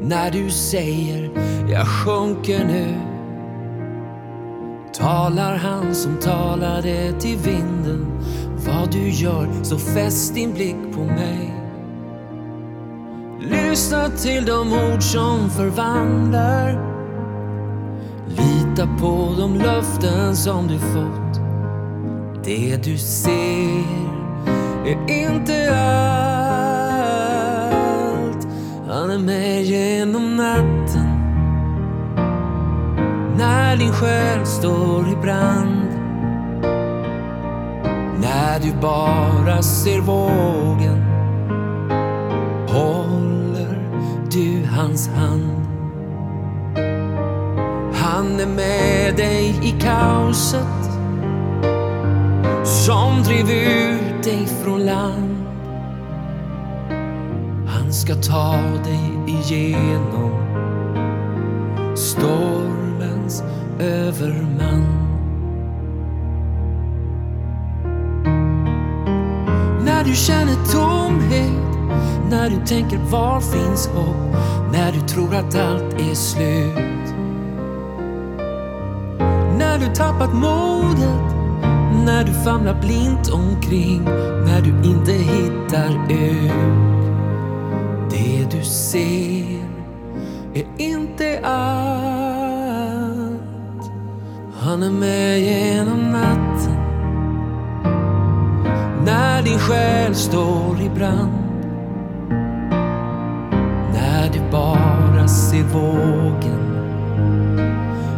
när 0.00 0.30
du 0.30 0.50
säger 0.50 1.30
jag 1.70 1.86
sjunker 1.86 2.64
nu 2.64 3.07
talar 4.98 5.56
han 5.56 5.94
som 5.94 6.16
talade 6.16 7.12
till 7.20 7.36
vinden. 7.36 8.06
Vad 8.66 8.92
du 8.92 9.08
gör, 9.08 9.48
så 9.62 9.78
fäst 9.78 10.34
din 10.34 10.52
blick 10.52 10.76
på 10.94 11.00
mig. 11.00 11.54
Lyssna 13.40 14.08
till 14.08 14.46
de 14.46 14.72
ord 14.72 15.02
som 15.02 15.50
förvandlar. 15.50 16.88
Lita 18.28 18.88
på 19.00 19.34
de 19.38 19.54
löften 19.54 20.36
som 20.36 20.66
du 20.66 20.78
fått. 20.78 21.40
Det 22.44 22.76
du 22.84 22.98
ser 22.98 23.84
är 24.86 25.10
inte 25.10 25.76
allt. 25.76 26.08
Han 28.88 29.10
är 29.10 29.18
med 29.18 29.62
genom 29.62 30.36
natten. 30.36 30.77
När 33.68 33.76
din 33.76 33.92
själ 33.92 34.46
står 34.46 35.08
i 35.08 35.16
brand. 35.16 35.82
När 38.20 38.60
du 38.60 38.72
bara 38.80 39.62
ser 39.62 40.00
vågen 40.00 41.04
håller 42.68 43.88
du 44.30 44.66
hans 44.76 45.08
hand. 45.08 45.66
Han 47.94 48.40
är 48.40 48.46
med 48.46 49.16
dig 49.16 49.60
i 49.62 49.80
kaoset 49.80 50.90
som 52.64 53.22
drev 53.22 53.50
ut 53.50 54.22
dig 54.24 54.46
från 54.62 54.86
land. 54.86 55.44
Han 57.66 57.92
ska 57.92 58.14
ta 58.14 58.56
dig 58.84 59.10
igenom 59.26 60.32
stormens 61.96 62.77
överman. 63.80 64.86
När 69.84 70.04
du 70.04 70.14
känner 70.14 70.54
tomhet, 70.72 71.78
när 72.30 72.50
du 72.50 72.66
tänker 72.66 72.98
var 72.98 73.40
finns 73.40 73.86
hopp, 73.86 74.36
när 74.72 74.92
du 74.92 75.00
tror 75.00 75.34
att 75.34 75.54
allt 75.54 75.94
är 75.94 76.14
slut. 76.14 77.14
När 79.58 79.78
du 79.78 79.94
tappat 79.94 80.34
modet, 80.34 81.34
när 82.04 82.24
du 82.24 82.32
famlar 82.32 82.80
blint 82.80 83.30
omkring, 83.30 84.04
när 84.46 84.60
du 84.60 84.88
inte 84.88 85.12
hittar 85.12 85.90
ut. 86.10 86.52
Det 88.10 88.56
du 88.56 88.64
ser 88.64 89.64
är 90.54 90.66
inte 90.78 91.40
allt. 91.44 92.27
Han 94.68 94.82
är 94.82 94.90
med 94.90 95.40
genom 95.40 96.10
natten. 96.10 96.76
När 99.04 99.42
din 99.42 99.58
själ 99.58 100.14
står 100.14 100.80
i 100.80 100.88
brand. 100.88 101.32
När 103.92 104.32
du 104.32 104.40
bara 104.50 105.28
ser 105.28 105.62
vågen. 105.62 106.60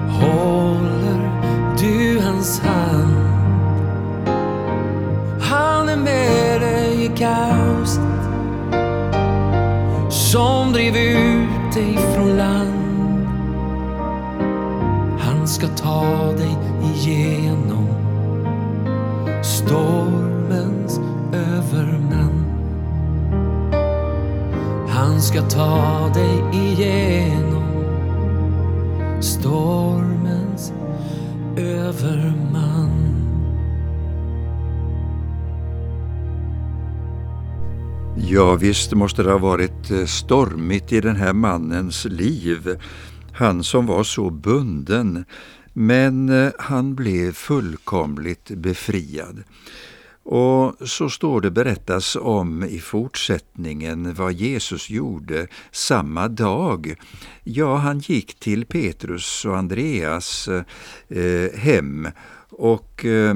Håller 0.09 1.31
du 1.79 2.21
hans 2.21 2.61
hand. 2.61 3.17
Han 5.41 5.89
är 5.89 5.97
med 5.97 6.61
dig 6.61 7.05
i 7.05 7.09
kaoset 7.19 8.01
som 10.11 10.73
driver 10.73 11.10
ta 15.83 16.33
dig 16.33 16.57
igenom 16.95 17.89
stormens 19.43 21.01
överman. 21.33 22.45
Han 24.89 25.21
ska 25.21 25.43
ta 25.43 26.11
dig 26.15 26.43
igenom 26.53 27.63
stormens 29.21 30.73
överman. 31.57 32.91
Ja, 38.17 38.55
visst 38.55 38.93
måste 38.93 39.23
det 39.23 39.31
ha 39.31 39.39
varit 39.39 39.91
eh, 39.91 40.05
stormigt 40.05 40.93
i 40.93 41.01
den 41.01 41.17
här 41.17 41.33
mannens 41.33 42.05
liv. 42.05 42.79
Han 43.33 43.65
som 43.65 43.87
var 43.87 44.03
så 44.03 44.31
bunden. 44.31 45.25
Men 45.81 46.29
eh, 46.29 46.53
han 46.59 46.95
blev 46.95 47.33
fullkomligt 47.33 48.51
befriad. 48.51 49.43
Och 50.23 50.89
så 50.89 51.11
står 51.11 51.41
det 51.41 51.51
berättas 51.51 52.17
om 52.17 52.65
i 52.65 52.79
fortsättningen 52.79 54.15
vad 54.15 54.33
Jesus 54.33 54.91
gjorde 54.91 55.47
samma 55.71 56.29
dag. 56.29 56.95
Ja, 57.45 57.77
han 57.77 57.99
gick 57.99 58.41
till 58.41 58.67
Petrus 58.67 59.45
och 59.45 59.57
Andreas 59.57 60.49
eh, 61.09 61.53
hem 61.55 62.09
och 62.51 63.05
eh, 63.05 63.35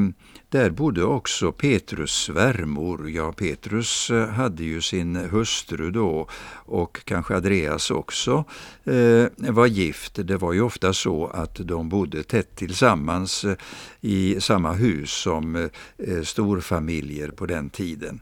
där 0.54 0.70
bodde 0.70 1.04
också 1.04 1.52
Petrus 1.52 2.10
svärmor. 2.10 3.10
Ja, 3.10 3.32
Petrus 3.32 4.10
eh, 4.10 4.28
hade 4.28 4.64
ju 4.64 4.80
sin 4.80 5.16
hustru 5.16 5.90
då 5.90 6.28
och 6.54 7.04
kanske 7.04 7.36
Andreas 7.36 7.90
också 7.90 8.44
eh, 8.84 9.26
var 9.36 9.66
gift. 9.66 10.18
Det 10.26 10.36
var 10.36 10.52
ju 10.52 10.60
ofta 10.60 10.92
så 10.92 11.26
att 11.26 11.54
de 11.54 11.88
bodde 11.88 12.22
tätt 12.22 12.56
tillsammans 12.56 13.44
eh, 13.44 13.56
i 14.00 14.40
samma 14.40 14.72
hus 14.72 15.10
som 15.10 15.56
eh, 15.56 15.68
eh, 15.98 16.22
storfamiljer 16.22 17.28
på 17.28 17.46
den 17.46 17.70
tiden. 17.70 18.20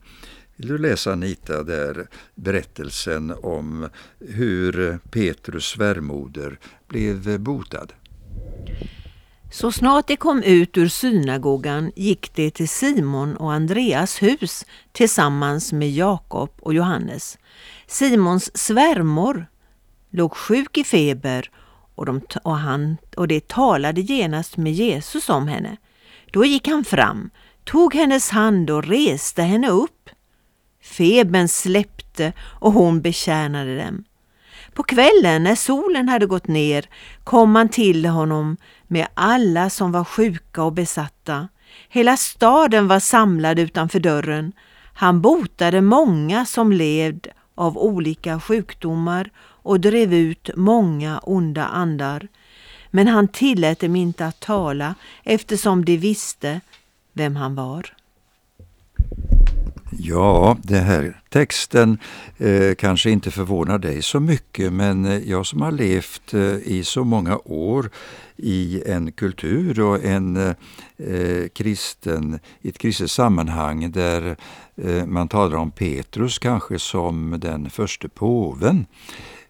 Vill 0.57 0.69
du 0.69 0.79
läsa 0.79 1.13
Anita 1.13 1.63
där 1.63 2.07
berättelsen 2.35 3.35
om 3.43 3.89
hur 4.19 4.99
Petrus 5.11 5.65
svärmoder 5.65 6.59
blev 6.89 7.41
botad? 7.41 7.93
Så 9.53 9.73
snart 9.73 10.07
de 10.07 10.17
kom 10.17 10.43
ut 10.43 10.79
ur 10.79 10.89
synagogan 10.89 11.93
gick 11.97 12.35
de 12.35 12.51
till 12.51 12.69
Simon 12.69 13.37
och 13.37 13.53
Andreas 13.53 14.23
hus 14.23 14.65
tillsammans 14.93 15.73
med 15.73 15.91
Jakob 15.91 16.51
och 16.61 16.75
Johannes. 16.75 17.39
Simons 17.87 18.59
svärmor 18.59 19.47
låg 20.11 20.37
sjuk 20.37 20.79
i 20.79 20.85
feber 20.85 21.51
och, 21.95 22.07
de, 22.07 22.21
och, 22.45 22.57
han, 22.57 22.97
och 23.17 23.29
de 23.29 23.41
talade 23.41 24.01
genast 24.01 24.57
med 24.57 24.73
Jesus 24.73 25.29
om 25.29 25.49
henne. 25.49 25.77
Då 26.31 26.45
gick 26.45 26.69
han 26.69 26.85
fram, 26.85 27.31
tog 27.65 27.95
hennes 27.95 28.31
hand 28.31 28.71
och 28.71 28.85
reste 28.85 29.43
henne 29.43 29.69
upp. 29.69 30.11
Febern 30.83 31.49
släppte 31.49 32.33
och 32.41 32.73
hon 32.73 33.01
betjänade 33.01 33.77
dem. 33.77 34.05
På 34.75 34.83
kvällen 34.83 35.43
när 35.43 35.55
solen 35.55 36.09
hade 36.09 36.27
gått 36.27 36.47
ner 36.47 36.89
kom 37.25 37.57
han 37.57 37.69
till 37.69 38.07
honom 38.07 38.57
med 38.93 39.07
alla 39.15 39.71
som 39.71 39.93
var 39.93 40.05
sjuka 40.05 40.63
och 40.63 40.73
besatta. 40.73 41.49
Hela 41.89 42.17
staden 42.17 42.89
var 42.89 43.01
samlad 43.01 43.59
utanför 43.59 44.01
dörren. 44.01 44.53
Han 44.95 45.21
botade 45.21 45.81
många 45.81 46.47
som 46.47 46.73
led 46.73 47.29
av 47.55 47.79
olika 47.79 48.41
sjukdomar 48.41 49.31
och 49.39 49.81
drev 49.81 50.15
ut 50.15 50.51
många 50.57 51.19
onda 51.19 51.65
andar. 51.65 52.29
Men 52.91 53.09
han 53.09 53.29
tillät 53.29 53.81
dem 53.81 53.97
inte 53.97 54.27
att 54.27 54.41
tala 54.41 54.95
eftersom 55.23 55.85
de 55.85 55.97
visste 55.97 56.61
vem 57.13 57.37
han 57.37 57.55
var. 57.55 58.02
Ja, 60.05 60.57
den 60.63 60.85
här 60.85 61.21
texten 61.29 61.99
eh, 62.39 62.75
kanske 62.75 63.11
inte 63.11 63.31
förvånar 63.31 63.79
dig 63.79 64.03
så 64.03 64.21
mycket 64.21 64.73
men 64.73 65.05
eh, 65.05 65.19
jag 65.31 65.47
som 65.47 65.63
har 65.63 65.73
levt 65.73 66.35
eh, 66.35 66.55
i 66.55 66.83
så 66.85 67.05
många 67.05 67.39
år 67.45 67.91
i 68.37 68.83
en 68.87 69.13
kultur 69.13 69.81
och 69.81 70.05
en 70.05 70.37
eh, 70.37 70.55
eh, 70.97 71.49
kristen, 71.49 72.41
i 72.61 72.69
ett 72.69 72.79
kristet 72.79 73.11
sammanhang 73.11 73.91
där 73.91 74.37
eh, 74.77 75.07
man 75.07 75.29
talar 75.29 75.57
om 75.57 75.71
Petrus 75.71 76.39
kanske 76.39 76.79
som 76.79 77.37
den 77.41 77.71
första 77.71 78.09
påven. 78.09 78.87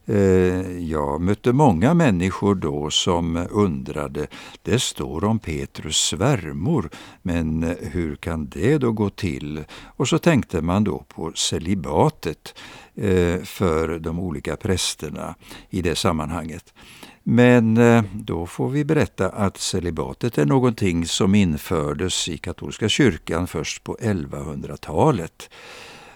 Eh, 0.06 0.78
jag 0.78 1.20
mötte 1.20 1.52
många 1.52 1.94
människor 1.94 2.54
då 2.54 2.90
som 2.90 3.46
undrade, 3.50 4.26
det 4.62 4.78
står 4.82 5.24
om 5.24 5.38
Petrus 5.38 5.96
svärmor, 5.96 6.90
men 7.22 7.76
hur 7.80 8.16
kan 8.16 8.48
det 8.48 8.78
då 8.78 8.92
gå 8.92 9.10
till? 9.10 9.64
Och 9.96 10.08
så 10.08 10.18
tänkte 10.18 10.62
man 10.62 10.84
då 10.84 11.04
på 11.08 11.32
celibatet 11.34 12.54
eh, 12.94 13.42
för 13.42 13.98
de 13.98 14.18
olika 14.18 14.56
prästerna 14.56 15.34
i 15.70 15.82
det 15.82 15.96
sammanhanget. 15.96 16.74
Men 17.22 17.76
eh, 17.76 18.04
då 18.14 18.46
får 18.46 18.68
vi 18.68 18.84
berätta 18.84 19.28
att 19.28 19.56
celibatet 19.56 20.38
är 20.38 20.46
någonting 20.46 21.06
som 21.06 21.34
infördes 21.34 22.28
i 22.28 22.38
katolska 22.38 22.88
kyrkan 22.88 23.46
först 23.46 23.84
på 23.84 23.96
1100-talet. 24.00 25.50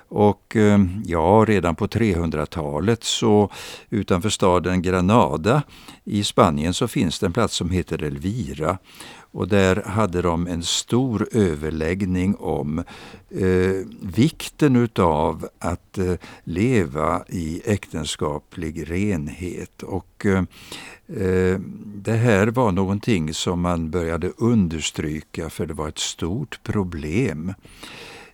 Och 0.08 0.56
eh, 0.56 0.80
ja, 1.04 1.44
redan 1.48 1.74
på 1.74 1.86
300-talet 1.86 3.04
så 3.04 3.50
utanför 3.90 4.28
staden 4.28 4.82
Granada 4.82 5.62
i 6.04 6.24
Spanien 6.24 6.74
så 6.74 6.88
finns 6.88 7.18
det 7.18 7.26
en 7.26 7.32
plats 7.32 7.54
som 7.54 7.70
heter 7.70 8.02
Elvira. 8.02 8.78
Och 9.36 9.48
där 9.48 9.82
hade 9.86 10.22
de 10.22 10.46
en 10.46 10.62
stor 10.62 11.28
överläggning 11.32 12.36
om 12.36 12.78
eh, 13.30 13.86
vikten 14.00 14.76
utav 14.76 15.48
att 15.58 15.98
eh, 15.98 16.14
leva 16.44 17.24
i 17.28 17.62
äktenskaplig 17.64 18.90
renhet. 18.90 19.82
Och 19.82 20.26
eh, 20.26 20.38
eh, 21.22 21.60
Det 21.84 22.12
här 22.12 22.46
var 22.46 22.72
någonting 22.72 23.34
som 23.34 23.60
man 23.60 23.90
började 23.90 24.32
understryka 24.38 25.50
för 25.50 25.66
det 25.66 25.74
var 25.74 25.88
ett 25.88 25.98
stort 25.98 26.60
problem. 26.62 27.54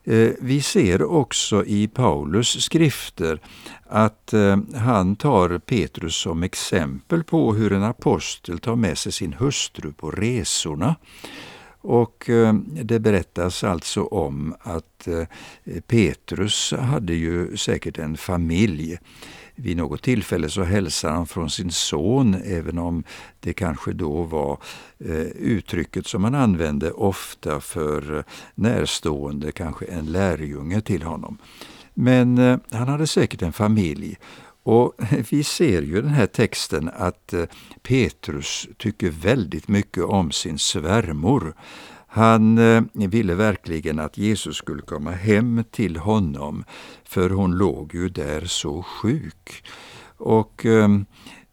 Eh, 0.04 0.30
vi 0.40 0.60
ser 0.62 1.02
också 1.02 1.64
i 1.64 1.88
Paulus 1.88 2.62
skrifter 2.64 3.40
att 3.86 4.32
eh, 4.32 4.56
han 4.74 5.16
tar 5.16 5.58
Petrus 5.58 6.16
som 6.16 6.42
exempel 6.42 7.24
på 7.24 7.54
hur 7.54 7.72
en 7.72 7.82
apostel 7.82 8.58
tar 8.58 8.76
med 8.76 8.98
sig 8.98 9.12
sin 9.12 9.32
hustru 9.32 9.92
på 9.92 10.10
resorna. 10.10 10.96
Och 11.80 12.30
eh, 12.30 12.54
det 12.82 13.00
berättas 13.00 13.64
alltså 13.64 14.02
om 14.02 14.54
att 14.60 15.08
Petrus 15.86 16.74
hade 16.78 17.14
ju 17.14 17.56
säkert 17.56 17.98
en 17.98 18.16
familj. 18.16 18.98
Vid 19.54 19.76
något 19.76 20.02
tillfälle 20.02 20.48
så 20.48 20.62
hälsar 20.62 21.10
han 21.10 21.26
från 21.26 21.50
sin 21.50 21.70
son, 21.70 22.34
även 22.34 22.78
om 22.78 23.04
det 23.40 23.52
kanske 23.52 23.92
då 23.92 24.22
var 24.22 24.58
eh, 24.98 25.26
uttrycket 25.26 26.06
som 26.06 26.24
han 26.24 26.34
använde 26.34 26.90
ofta 26.90 27.60
för 27.60 28.16
eh, 28.18 28.24
närstående, 28.54 29.52
kanske 29.52 29.84
en 29.84 30.06
lärjunge 30.06 30.80
till 30.80 31.02
honom. 31.02 31.38
Men 31.94 32.38
eh, 32.38 32.58
han 32.70 32.88
hade 32.88 33.06
säkert 33.06 33.42
en 33.42 33.52
familj 33.52 34.18
och 34.62 34.94
vi 35.30 35.44
ser 35.44 35.82
ju 35.82 35.98
i 35.98 36.00
den 36.00 36.10
här 36.10 36.26
texten 36.26 36.90
att 36.96 37.34
Petrus 37.82 38.68
tycker 38.76 39.10
väldigt 39.10 39.68
mycket 39.68 40.04
om 40.04 40.30
sin 40.30 40.58
svärmor. 40.58 41.54
Han 42.14 42.58
eh, 42.58 42.82
ville 42.92 43.34
verkligen 43.34 43.98
att 43.98 44.18
Jesus 44.18 44.56
skulle 44.56 44.82
komma 44.82 45.10
hem 45.10 45.64
till 45.70 45.96
honom, 45.96 46.64
för 47.04 47.30
hon 47.30 47.58
låg 47.58 47.94
ju 47.94 48.08
där 48.08 48.44
så 48.44 48.82
sjuk. 48.82 49.64
Och 50.16 50.66
eh, 50.66 50.88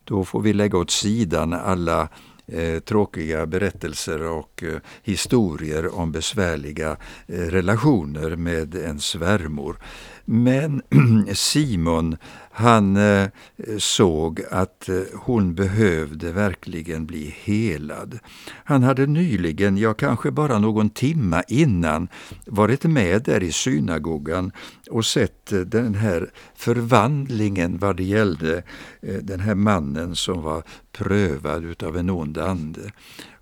då 0.03 0.25
får 0.25 0.41
vi 0.41 0.53
lägga 0.53 0.77
åt 0.77 0.91
sidan 0.91 1.53
alla 1.53 2.09
eh, 2.47 2.79
tråkiga 2.79 3.45
berättelser 3.45 4.21
och 4.21 4.63
eh, 4.63 4.79
historier 5.03 5.95
om 5.95 6.11
besvärliga 6.11 6.97
eh, 7.27 7.35
relationer 7.35 8.35
med 8.35 8.75
en 8.75 8.99
svärmor. 8.99 9.79
Men 10.25 10.81
Simon, 11.33 12.17
han 12.51 12.97
eh, 12.97 13.27
såg 13.77 14.41
att 14.51 14.89
eh, 14.89 15.01
hon 15.13 15.55
behövde 15.55 16.31
verkligen 16.31 17.05
bli 17.05 17.35
helad. 17.43 18.19
Han 18.63 18.83
hade 18.83 19.05
nyligen, 19.05 19.77
ja 19.77 19.93
kanske 19.93 20.31
bara 20.31 20.59
någon 20.59 20.89
timma 20.89 21.43
innan, 21.47 22.07
varit 22.45 22.83
med 22.83 23.21
där 23.23 23.43
i 23.43 23.51
synagogan 23.51 24.51
och 24.89 25.05
sett 25.05 25.51
eh, 25.51 25.59
den 25.59 25.95
här 25.95 26.29
förvandlingen 26.55 27.77
vad 27.77 27.97
det 27.97 28.03
gällde 28.03 28.63
eh, 29.01 29.17
den 29.21 29.39
här 29.39 29.55
mannen 29.55 30.15
som 30.15 30.41
var 30.41 30.63
prövad 30.91 31.65
utav 31.65 31.97
en 31.97 32.09
ond 32.09 32.37
ande. 32.37 32.91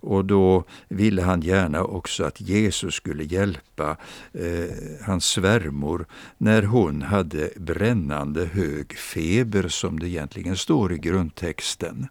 Och 0.00 0.24
då 0.24 0.64
ville 0.88 1.22
han 1.22 1.40
gärna 1.40 1.84
också 1.84 2.24
att 2.24 2.40
Jesus 2.40 2.94
skulle 2.94 3.24
hjälpa 3.24 3.96
eh, 4.32 5.04
hans 5.06 5.24
svärmor 5.24 6.06
när 6.38 6.62
hon 6.62 7.02
hade 7.02 7.50
brännande 7.56 8.44
hög 8.44 8.97
feber 8.98 9.68
som 9.68 10.00
det 10.00 10.08
egentligen 10.08 10.56
står 10.56 10.92
i 10.92 10.98
grundtexten. 10.98 12.08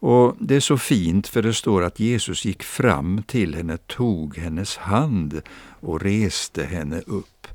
Och 0.00 0.36
Det 0.38 0.56
är 0.56 0.60
så 0.60 0.78
fint 0.78 1.28
för 1.28 1.42
det 1.42 1.54
står 1.54 1.82
att 1.82 2.00
Jesus 2.00 2.44
gick 2.44 2.62
fram 2.62 3.22
till 3.26 3.54
henne, 3.54 3.76
tog 3.76 4.38
hennes 4.38 4.76
hand 4.76 5.42
och 5.80 6.02
reste 6.02 6.64
henne 6.64 7.00
upp. 7.06 7.46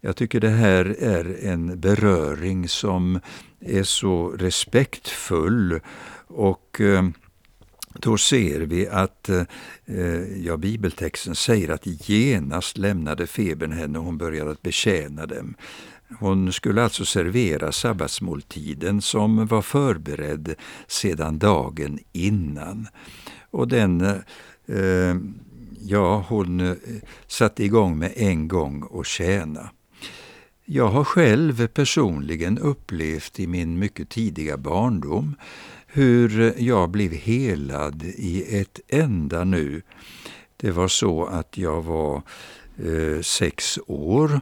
Jag 0.00 0.16
tycker 0.16 0.40
det 0.40 0.48
här 0.48 0.96
är 1.00 1.46
en 1.46 1.80
beröring 1.80 2.68
som 2.68 3.20
är 3.60 3.82
så 3.82 4.28
respektfull 4.28 5.80
och 6.26 6.80
eh, 6.80 7.08
då 8.00 8.18
ser 8.18 8.60
vi 8.60 8.88
att 8.88 9.28
eh, 9.28 9.44
ja, 10.44 10.56
bibeltexten 10.56 11.34
säger 11.34 11.68
att 11.68 12.08
genast 12.08 12.78
lämnade 12.78 13.26
febern 13.26 13.72
henne 13.72 13.98
och 13.98 14.04
hon 14.04 14.18
började 14.18 14.50
att 14.50 14.62
betjäna 14.62 15.26
dem. 15.26 15.54
Hon 16.18 16.52
skulle 16.52 16.82
alltså 16.82 17.04
servera 17.04 17.72
sabbatsmåltiden 17.72 19.02
som 19.02 19.46
var 19.46 19.62
förberedd 19.62 20.54
sedan 20.86 21.38
dagen 21.38 21.98
innan. 22.12 22.88
Och 23.50 23.68
den, 23.68 24.00
eh, 24.66 25.16
ja, 25.80 26.24
hon 26.28 26.60
eh, 26.60 26.74
satte 27.26 27.64
igång 27.64 27.98
med 27.98 28.12
en 28.16 28.48
gång 28.48 28.82
och 28.82 29.06
tjäna. 29.06 29.70
Jag 30.64 30.88
har 30.88 31.04
själv 31.04 31.66
personligen 31.66 32.58
upplevt 32.58 33.40
i 33.40 33.46
min 33.46 33.78
mycket 33.78 34.08
tidiga 34.08 34.56
barndom 34.56 35.34
hur 35.86 36.54
jag 36.58 36.90
blev 36.90 37.12
helad 37.12 38.02
i 38.02 38.58
ett 38.60 38.80
enda 38.88 39.44
nu. 39.44 39.82
Det 40.56 40.70
var 40.70 40.88
så 40.88 41.24
att 41.24 41.58
jag 41.58 41.82
var 41.82 42.22
eh, 42.76 43.20
sex 43.22 43.78
år 43.86 44.40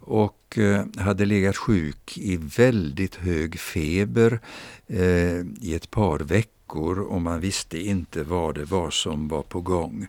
och 0.00 0.41
och 0.52 0.58
eh, 0.58 0.84
hade 0.96 1.24
legat 1.24 1.56
sjuk 1.56 2.18
i 2.18 2.36
väldigt 2.36 3.14
hög 3.14 3.58
feber 3.58 4.40
eh, 4.86 5.40
i 5.60 5.74
ett 5.74 5.90
par 5.90 6.18
veckor 6.18 6.98
och 6.98 7.22
man 7.22 7.40
visste 7.40 7.78
inte 7.78 8.22
vad 8.22 8.54
det 8.54 8.64
var 8.64 8.90
som 8.90 9.28
var 9.28 9.42
på 9.42 9.60
gång. 9.60 10.06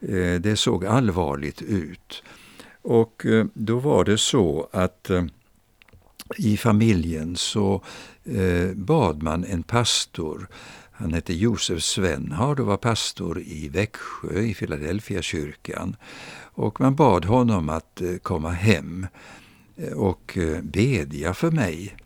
Eh, 0.00 0.34
det 0.40 0.56
såg 0.56 0.86
allvarligt 0.86 1.62
ut. 1.62 2.22
Och 2.82 3.26
eh, 3.26 3.46
då 3.54 3.78
var 3.78 4.04
det 4.04 4.18
så 4.18 4.68
att 4.72 5.10
eh, 5.10 5.24
i 6.36 6.56
familjen 6.56 7.36
så 7.36 7.82
eh, 8.24 8.72
bad 8.74 9.22
man 9.22 9.44
en 9.44 9.62
pastor, 9.62 10.48
han 10.92 11.12
hette 11.12 11.34
Josef 11.34 11.82
Svenhard 11.82 12.60
och 12.60 12.66
var 12.66 12.76
pastor 12.76 13.40
i 13.40 13.68
Växjö 13.68 14.40
i 14.40 14.54
Philadelphia 14.54 15.22
kyrkan. 15.22 15.96
Och 16.56 16.80
man 16.80 16.94
bad 16.94 17.24
honom 17.24 17.68
att 17.68 18.00
eh, 18.00 18.16
komma 18.22 18.50
hem 18.50 19.06
och 19.94 20.38
eh, 20.38 20.62
bedja 20.62 21.34
för 21.34 21.50
mig. 21.50 21.96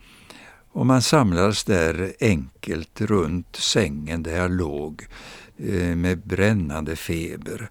Och 0.72 0.86
man 0.86 1.02
samlades 1.02 1.64
där 1.64 2.12
enkelt 2.20 3.00
runt 3.00 3.56
sängen 3.56 4.22
där 4.22 4.36
jag 4.36 4.50
låg 4.50 5.06
eh, 5.56 5.96
med 5.96 6.18
brännande 6.18 6.96
feber. 6.96 7.70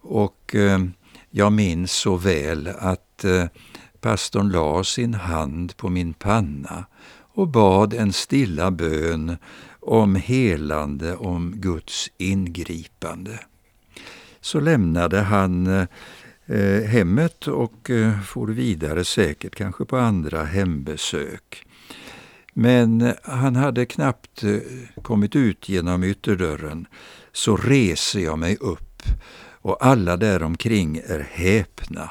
Och 0.00 0.54
eh, 0.54 0.78
jag 1.30 1.52
minns 1.52 1.92
så 1.92 2.16
väl 2.16 2.68
att 2.78 3.24
Pastorn 4.00 4.48
la 4.48 4.84
sin 4.84 5.14
hand 5.14 5.76
på 5.76 5.88
min 5.88 6.14
panna 6.14 6.84
och 7.34 7.48
bad 7.48 7.94
en 7.94 8.12
stilla 8.12 8.70
bön 8.70 9.36
om 9.80 10.14
helande, 10.14 11.16
om 11.16 11.52
Guds 11.56 12.10
ingripande. 12.18 13.40
Så 14.40 14.60
lämnade 14.60 15.20
han 15.20 15.86
eh, 16.46 16.82
hemmet 16.82 17.48
och 17.48 17.90
eh, 17.90 18.20
for 18.20 18.46
vidare 18.46 19.04
säkert 19.04 19.54
kanske 19.54 19.84
på 19.84 19.96
andra 19.96 20.44
hembesök. 20.44 21.66
Men 22.52 23.14
han 23.22 23.56
hade 23.56 23.86
knappt 23.86 24.44
eh, 24.44 24.58
kommit 25.02 25.36
ut 25.36 25.68
genom 25.68 26.04
ytterdörren 26.04 26.86
så 27.32 27.56
reser 27.56 28.20
jag 28.20 28.38
mig 28.38 28.56
upp 28.60 29.02
och 29.66 29.86
alla 29.86 30.16
däromkring 30.16 30.96
är 30.96 31.28
häpna. 31.30 32.10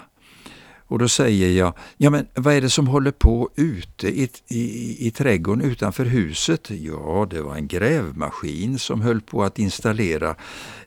Och 0.88 1.00
då 1.00 1.08
säger 1.08 1.52
jag, 1.52 1.74
ja 1.98 2.10
men 2.10 2.28
vad 2.34 2.54
är 2.54 2.62
det 2.62 2.70
som 2.70 2.88
håller 2.88 3.12
på 3.12 3.50
ute 3.56 4.08
i, 4.08 4.30
i, 4.48 5.08
i 5.08 5.12
trädgården 5.12 5.72
utanför 5.72 6.06
huset? 6.06 6.70
Ja, 6.70 7.28
det 7.30 7.42
var 7.42 7.56
en 7.56 7.68
grävmaskin 7.68 8.80
som 8.80 9.02
höll 9.02 9.22
på 9.22 9.44
att 9.44 9.60
installera 9.60 10.36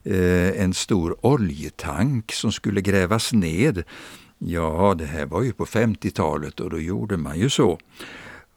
eh, 0.05 0.63
en 0.63 0.75
stor 0.75 1.27
oljetank 1.27 2.33
som 2.33 2.53
skulle 2.53 2.81
grävas 2.81 3.33
ned. 3.33 3.85
Ja, 4.39 4.95
det 4.99 5.07
här 5.07 5.27
var 5.27 5.43
ju 5.43 5.53
på 5.53 5.65
50-talet 5.65 6.61
och 6.61 6.71
då 6.71 6.81
gjorde 6.81 7.17
man 7.17 7.39
ju 7.39 7.51
så. 7.51 7.79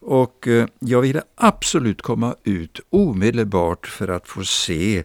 Och 0.00 0.48
eh, 0.48 0.66
jag 0.78 1.00
ville 1.00 1.22
absolut 1.34 2.02
komma 2.02 2.34
ut 2.44 2.80
omedelbart 2.90 3.86
för 3.86 4.08
att 4.08 4.28
få 4.28 4.44
se 4.44 5.04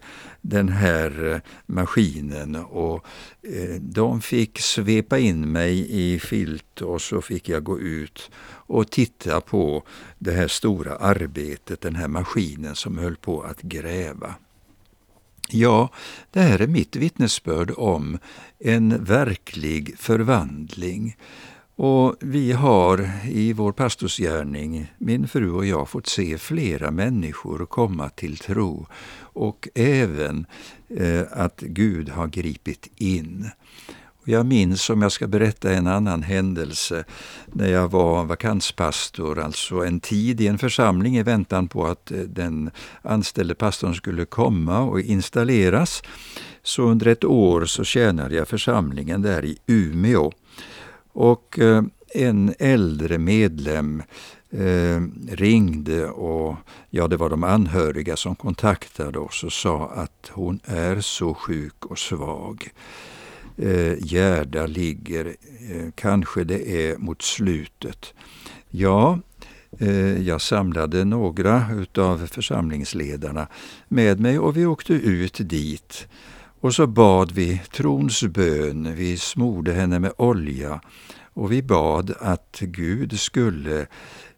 den 0.49 0.69
här 0.69 1.33
eh, 1.33 1.39
maskinen 1.65 2.55
och 2.55 3.05
eh, 3.41 3.75
de 3.81 4.21
fick 4.21 4.59
svepa 4.59 5.19
in 5.19 5.51
mig 5.51 5.87
i 5.89 6.19
filt 6.19 6.81
och 6.81 7.01
så 7.01 7.21
fick 7.21 7.49
jag 7.49 7.63
gå 7.63 7.79
ut 7.79 8.31
och 8.49 8.91
titta 8.91 9.41
på 9.41 9.83
det 10.17 10.31
här 10.31 10.47
stora 10.47 10.95
arbetet, 10.95 11.81
den 11.81 11.95
här 11.95 12.07
maskinen 12.07 12.75
som 12.75 12.97
höll 12.97 13.15
på 13.15 13.41
att 13.41 13.61
gräva. 13.61 14.35
Ja, 15.49 15.89
det 16.31 16.41
här 16.41 16.61
är 16.61 16.67
mitt 16.67 16.95
vittnesbörd 16.95 17.71
om 17.77 18.17
en 18.59 19.03
verklig 19.03 19.95
förvandling 19.97 21.15
och 21.79 22.15
vi 22.19 22.51
har 22.51 23.09
i 23.25 23.53
vår 23.53 23.71
pastorsgärning, 23.71 24.93
min 24.97 25.27
fru 25.27 25.51
och 25.51 25.65
jag, 25.65 25.89
fått 25.89 26.07
se 26.07 26.37
flera 26.37 26.91
människor 26.91 27.65
komma 27.65 28.09
till 28.09 28.37
tro 28.37 28.87
och 29.19 29.67
även 29.75 30.45
eh, 30.89 31.21
att 31.31 31.59
Gud 31.59 32.09
har 32.09 32.27
gripit 32.27 32.91
in. 32.95 33.49
Jag 34.23 34.45
minns, 34.45 34.89
om 34.89 35.01
jag 35.01 35.11
ska 35.11 35.27
berätta 35.27 35.73
en 35.73 35.87
annan 35.87 36.23
händelse, 36.23 37.03
när 37.47 37.67
jag 37.67 37.91
var 37.91 38.25
vakanspastor, 38.25 39.39
alltså 39.39 39.75
en 39.75 39.99
tid 39.99 40.41
i 40.41 40.47
en 40.47 40.57
församling 40.57 41.17
i 41.17 41.23
väntan 41.23 41.67
på 41.67 41.85
att 41.87 42.11
eh, 42.11 42.19
den 42.19 42.71
anställde 43.01 43.55
pastorn 43.55 43.95
skulle 43.95 44.25
komma 44.25 44.79
och 44.79 44.99
installeras. 44.99 46.03
Så 46.63 46.83
under 46.83 47.05
ett 47.05 47.23
år 47.23 47.65
så 47.65 47.83
tjänade 47.83 48.35
jag 48.35 48.47
församlingen 48.47 49.21
där 49.21 49.45
i 49.45 49.57
Umeå. 49.67 50.31
Och 51.17 51.59
eh, 51.59 51.83
en 52.13 52.53
äldre 52.59 53.17
medlem 53.17 54.03
eh, 54.49 55.01
ringde 55.29 56.07
och 56.09 56.55
ja, 56.89 57.07
det 57.07 57.17
var 57.17 57.29
de 57.29 57.43
anhöriga 57.43 58.15
som 58.15 58.35
kontaktade 58.35 59.19
oss 59.19 59.43
och 59.43 59.53
sa 59.53 59.87
att 59.95 60.29
hon 60.31 60.59
är 60.65 61.01
så 61.01 61.33
sjuk 61.33 61.85
och 61.85 61.99
svag. 61.99 62.69
Eh, 63.57 63.93
Gerda 63.99 64.65
ligger, 64.67 65.25
eh, 65.25 65.91
kanske 65.95 66.43
det 66.43 66.89
är 66.89 66.97
mot 66.97 67.21
slutet. 67.21 68.13
Ja, 68.69 69.19
eh, 69.79 70.21
jag 70.21 70.41
samlade 70.41 71.05
några 71.05 71.65
utav 71.75 72.27
församlingsledarna 72.27 73.47
med 73.87 74.19
mig 74.19 74.39
och 74.39 74.57
vi 74.57 74.65
åkte 74.65 74.93
ut 74.93 75.49
dit. 75.49 76.07
Och 76.59 76.75
så 76.75 76.87
bad 76.87 77.31
vi 77.31 77.61
trons 77.71 78.23
bön, 78.23 78.95
vi 78.95 79.17
smorde 79.17 79.73
henne 79.73 79.99
med 79.99 80.13
olja 80.17 80.81
och 81.33 81.51
vi 81.51 81.63
bad 81.63 82.13
att 82.19 82.59
Gud 82.59 83.19
skulle 83.19 83.87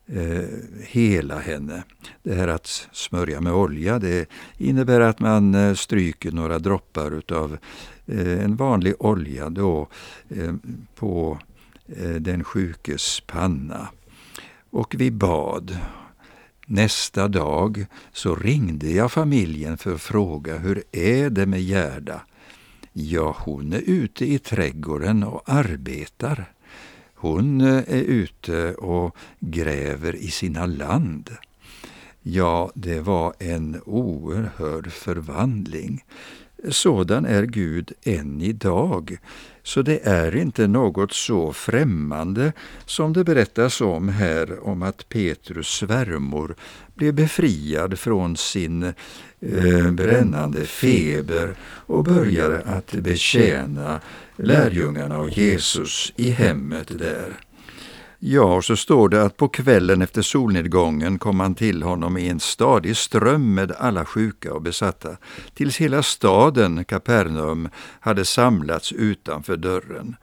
eh, 0.08 0.50
hela 0.82 1.40
henne. 1.40 1.84
Det 2.24 2.34
här 2.34 2.48
att 2.48 2.88
smörja 2.92 3.42
med 3.42 3.54
olja, 3.54 4.00
det 4.00 4.30
innebär 4.58 5.00
att 5.00 5.20
man 5.20 5.56
eh, 5.56 5.74
stryker 5.74 6.32
några 6.32 6.60
droppar 6.60 7.12
utav 7.12 7.58
eh, 8.06 8.44
en 8.44 8.56
vanlig 8.56 8.94
olja 9.00 9.50
då 9.50 9.88
eh, 10.30 10.54
på 10.96 11.40
eh, 11.88 12.12
den 12.12 12.44
sjukes 12.44 13.20
panna. 13.28 13.88
Och 14.72 14.96
vi 14.98 15.12
bad. 15.12 15.78
Nästa 16.72 17.28
dag 17.28 17.86
så 18.14 18.36
ringde 18.36 18.92
jag 18.92 19.12
familjen 19.12 19.78
för 19.78 19.96
att 19.96 20.02
fråga 20.02 20.58
hur 20.58 20.84
är 20.92 21.30
det 21.30 21.46
med 21.46 21.62
Gerda? 21.62 22.22
Ja, 22.94 23.36
hon 23.40 23.74
är 23.74 23.82
ute 23.86 24.26
i 24.26 24.40
trädgården 24.40 25.24
och 25.24 25.42
arbetar. 25.46 26.46
Hon 27.16 27.62
eh, 27.62 27.78
är 27.78 28.04
ute 28.04 28.74
och 28.74 29.16
gräver 29.40 30.16
i 30.16 30.28
sina 30.28 30.66
land. 30.66 31.30
Ja, 32.22 32.72
det 32.76 33.00
var 33.00 33.34
en 33.40 33.82
oerhörd 33.86 34.92
förvandling. 34.92 36.04
Sådan 36.70 37.26
är 37.26 37.44
Gud 37.44 37.92
än 38.04 38.42
idag. 38.42 39.18
Så 39.64 39.82
det 39.82 40.08
är 40.08 40.36
inte 40.36 40.68
något 40.68 41.14
så 41.14 41.54
främmande 41.54 42.54
som 42.86 43.14
det 43.14 43.24
berättas 43.24 43.82
om 43.82 44.10
här 44.10 44.68
om 44.68 44.82
att 44.84 45.10
Petrus 45.10 45.68
svärmor 45.68 46.56
blev 46.96 47.14
befriad 47.14 48.00
från 48.00 48.38
sin 48.38 48.84
eh, 48.84 49.92
brännande 49.92 50.66
feber 50.66 51.56
och 51.62 52.04
började 52.04 52.62
att 52.62 52.92
betjäna 52.92 54.02
lärjungarna 54.36 55.20
och 55.20 55.30
Jesus 55.30 56.14
i 56.16 56.30
hemmet 56.30 57.00
där. 57.00 57.49
Ja, 58.22 58.62
så 58.62 58.76
står 58.76 59.10
det 59.10 59.24
att 59.24 59.38
på 59.38 59.48
kvällen 59.48 60.02
efter 60.02 60.22
solnedgången 60.22 61.20
kom 61.20 61.40
han 61.40 61.56
till 61.56 61.84
honom 61.84 62.18
i 62.18 62.30
en 62.30 62.40
stadig 62.40 62.98
ström 62.98 63.54
med 63.54 63.72
alla 63.72 64.06
sjuka 64.06 64.54
och 64.54 64.62
besatta, 64.62 65.18
tills 65.54 65.78
hela 65.78 66.04
staden 66.04 66.86
Kapernaum 66.86 67.70
hade 68.00 68.26
samlats 68.26 68.92
utanför 68.92 69.58
dörren. 69.58 70.16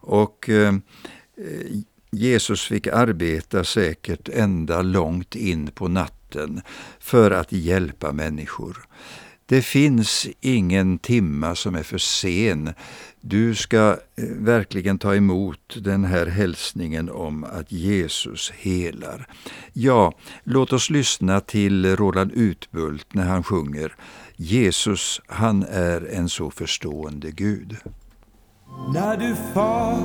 Och 0.00 0.48
eh, 0.48 0.74
Jesus 2.10 2.62
fick 2.62 2.86
arbeta 2.86 3.64
säkert 3.64 4.28
ända 4.28 4.82
långt 4.82 5.34
in 5.34 5.70
på 5.70 5.88
natten 5.88 6.60
för 6.98 7.30
att 7.30 7.52
hjälpa 7.52 8.12
människor. 8.12 8.86
Det 9.50 9.62
finns 9.62 10.26
ingen 10.40 10.98
timma 10.98 11.54
som 11.54 11.74
är 11.74 11.82
för 11.82 11.98
sen. 11.98 12.72
Du 13.20 13.54
ska 13.54 13.90
eh, 14.16 14.24
verkligen 14.24 14.98
ta 14.98 15.14
emot 15.14 15.76
den 15.76 16.04
här 16.04 16.26
hälsningen 16.26 17.10
om 17.10 17.44
att 17.44 17.72
Jesus 17.72 18.50
helar. 18.50 19.26
Ja, 19.72 20.12
låt 20.44 20.72
oss 20.72 20.90
lyssna 20.90 21.40
till 21.40 21.96
Roland 21.96 22.32
Utbult 22.32 23.14
när 23.14 23.24
han 23.24 23.42
sjunger 23.42 23.94
Jesus, 24.36 25.20
han 25.26 25.62
är 25.70 26.08
en 26.12 26.28
så 26.28 26.50
förstående 26.50 27.30
Gud. 27.30 27.76
När 28.94 29.16
du 29.16 29.36
far 29.54 29.98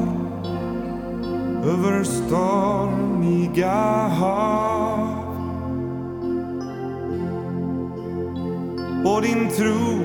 över 1.63 2.03
stormiga 2.03 3.71
hav 4.07 5.24
och 9.05 9.21
din 9.21 9.49
tro 9.49 9.99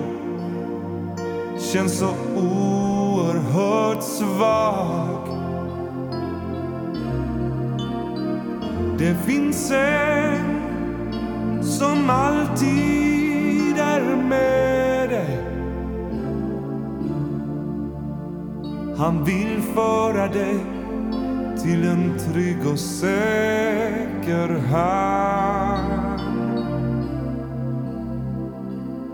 känns 1.59 1.99
så 1.99 2.11
oerhört 2.37 4.03
svag. 4.03 5.27
Det 8.99 9.15
finns 9.27 9.71
en 9.71 10.61
som 11.63 12.11
alltid 12.11 13.79
är 13.79 14.17
med 14.17 15.11
dig. 15.11 15.39
Han 18.97 19.25
vill 19.25 19.63
föra 19.75 20.29
dig 20.29 20.59
till 21.63 21.85
en 21.85 22.19
trygg 22.19 22.67
och 22.73 22.79
säker 22.79 24.49
hamn. 24.59 25.70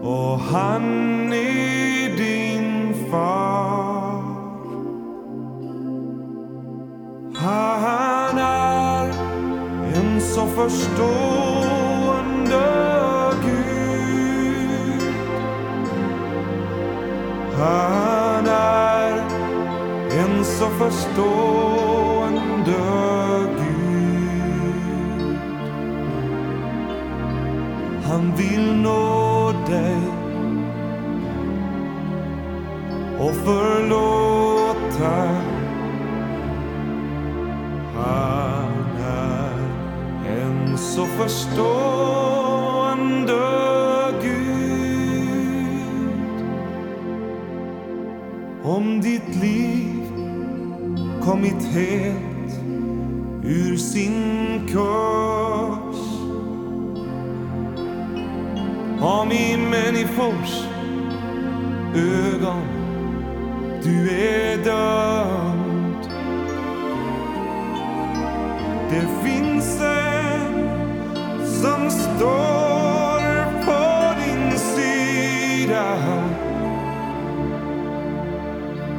Och 0.06 0.38
han 0.40 1.32
är 1.32 2.16
din 2.16 2.94
far. 3.10 4.22
Han 7.34 8.38
är 8.38 9.08
en 9.94 10.20
så 10.20 10.46
förstående 10.46 11.06
Gud. 13.44 15.02
Han 17.58 18.46
är 18.46 19.12
en 20.20 20.44
så 20.44 20.66
förstående 20.66 21.92
Gud. 23.58 25.38
Han 28.04 28.36
vill 28.36 28.76
nå 28.76 29.15
dig 29.66 29.96
och 33.18 33.34
förlåta. 33.34 35.16
Han 37.94 38.72
är 39.04 39.58
en 40.28 40.78
så 40.78 41.06
förstående 41.06 42.26
Gud. 44.22 44.56
Om 48.62 49.00
ditt 49.00 49.36
liv 49.42 50.12
kommit 51.24 51.64
helt 51.64 52.60
ur 53.44 53.76
sin 53.76 54.60
kurs 54.68 55.15
i 59.36 59.56
människors 59.56 60.64
ögon 61.94 62.76
du 63.82 64.10
är 64.10 64.64
dömd. 64.64 66.08
Det 68.90 69.28
finns 69.28 69.80
en 69.80 70.68
som 71.44 71.90
står 71.90 73.20
på 73.64 74.14
din 74.24 74.58
sida. 74.58 75.98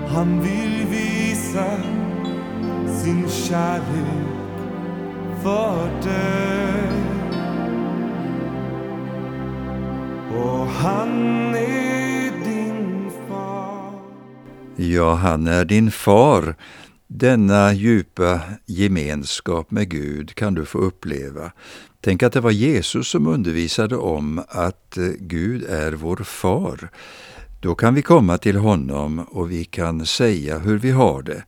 Han 0.08 0.42
vill 0.42 0.86
visa 0.90 1.66
sin 3.04 3.30
kärlek 3.30 4.28
för 5.44 5.86
dig. 6.04 7.07
Och 10.38 10.68
han 10.68 11.56
är 11.56 12.46
din 12.46 13.12
far. 13.28 14.02
Ja, 14.76 15.14
han 15.14 15.48
är 15.48 15.66
din 15.66 15.92
far. 15.92 16.56
Denna 17.08 17.74
djupa 17.74 18.42
gemenskap 18.66 19.72
med 19.72 19.90
Gud 19.90 20.36
kan 20.36 20.54
du 20.54 20.66
få 20.66 20.78
uppleva. 20.78 21.52
Tänk 22.02 22.24
att 22.24 22.34
det 22.34 22.40
var 22.40 22.52
Jesus 22.52 23.08
som 23.08 23.28
undervisade 23.28 23.98
om 23.98 24.44
att 24.50 24.98
eh, 24.98 25.04
Gud 25.20 25.64
är 25.64 25.92
vår 25.92 26.18
far. 26.18 26.90
Då 27.62 27.76
kan 27.76 27.94
vi 27.96 28.02
komma 28.02 28.38
till 28.38 28.58
honom 28.58 29.20
och 29.20 29.52
vi 29.52 29.66
kan 29.66 30.06
säga 30.06 30.58
hur 30.58 30.78
vi 30.78 30.92
har 30.92 31.22
det. 31.22 31.44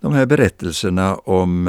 De 0.00 0.12
här 0.12 0.26
berättelserna 0.26 1.14
om 1.14 1.68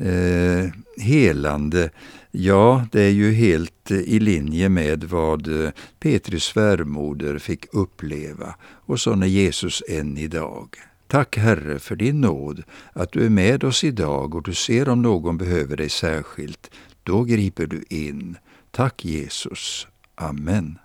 eh, 0.00 0.70
helande, 1.02 1.90
ja, 2.30 2.86
det 2.92 3.02
är 3.02 3.10
ju 3.10 3.32
helt 3.32 3.90
eh, 3.90 3.98
i 3.98 4.20
linje 4.20 4.68
med 4.68 5.04
vad 5.04 5.64
eh, 5.64 5.70
Petrus 5.98 6.44
svärmoder 6.44 7.38
fick 7.38 7.74
uppleva 7.74 8.54
och 8.62 9.00
så 9.00 9.12
är 9.12 9.26
Jesus 9.26 9.82
än 9.88 10.18
idag. 10.18 10.76
Tack 11.06 11.36
Herre 11.36 11.78
för 11.78 11.96
din 11.96 12.20
nåd, 12.20 12.62
att 12.92 13.12
du 13.12 13.26
är 13.26 13.30
med 13.30 13.64
oss 13.64 13.84
idag 13.84 14.34
och 14.34 14.42
du 14.42 14.54
ser 14.54 14.88
om 14.88 15.02
någon 15.02 15.38
behöver 15.38 15.76
dig 15.76 15.88
särskilt. 15.88 16.70
Då 17.02 17.24
griper 17.24 17.66
du 17.66 17.84
in. 17.88 18.36
Tack 18.70 19.04
Jesus. 19.04 19.86
Amen. 20.14 20.78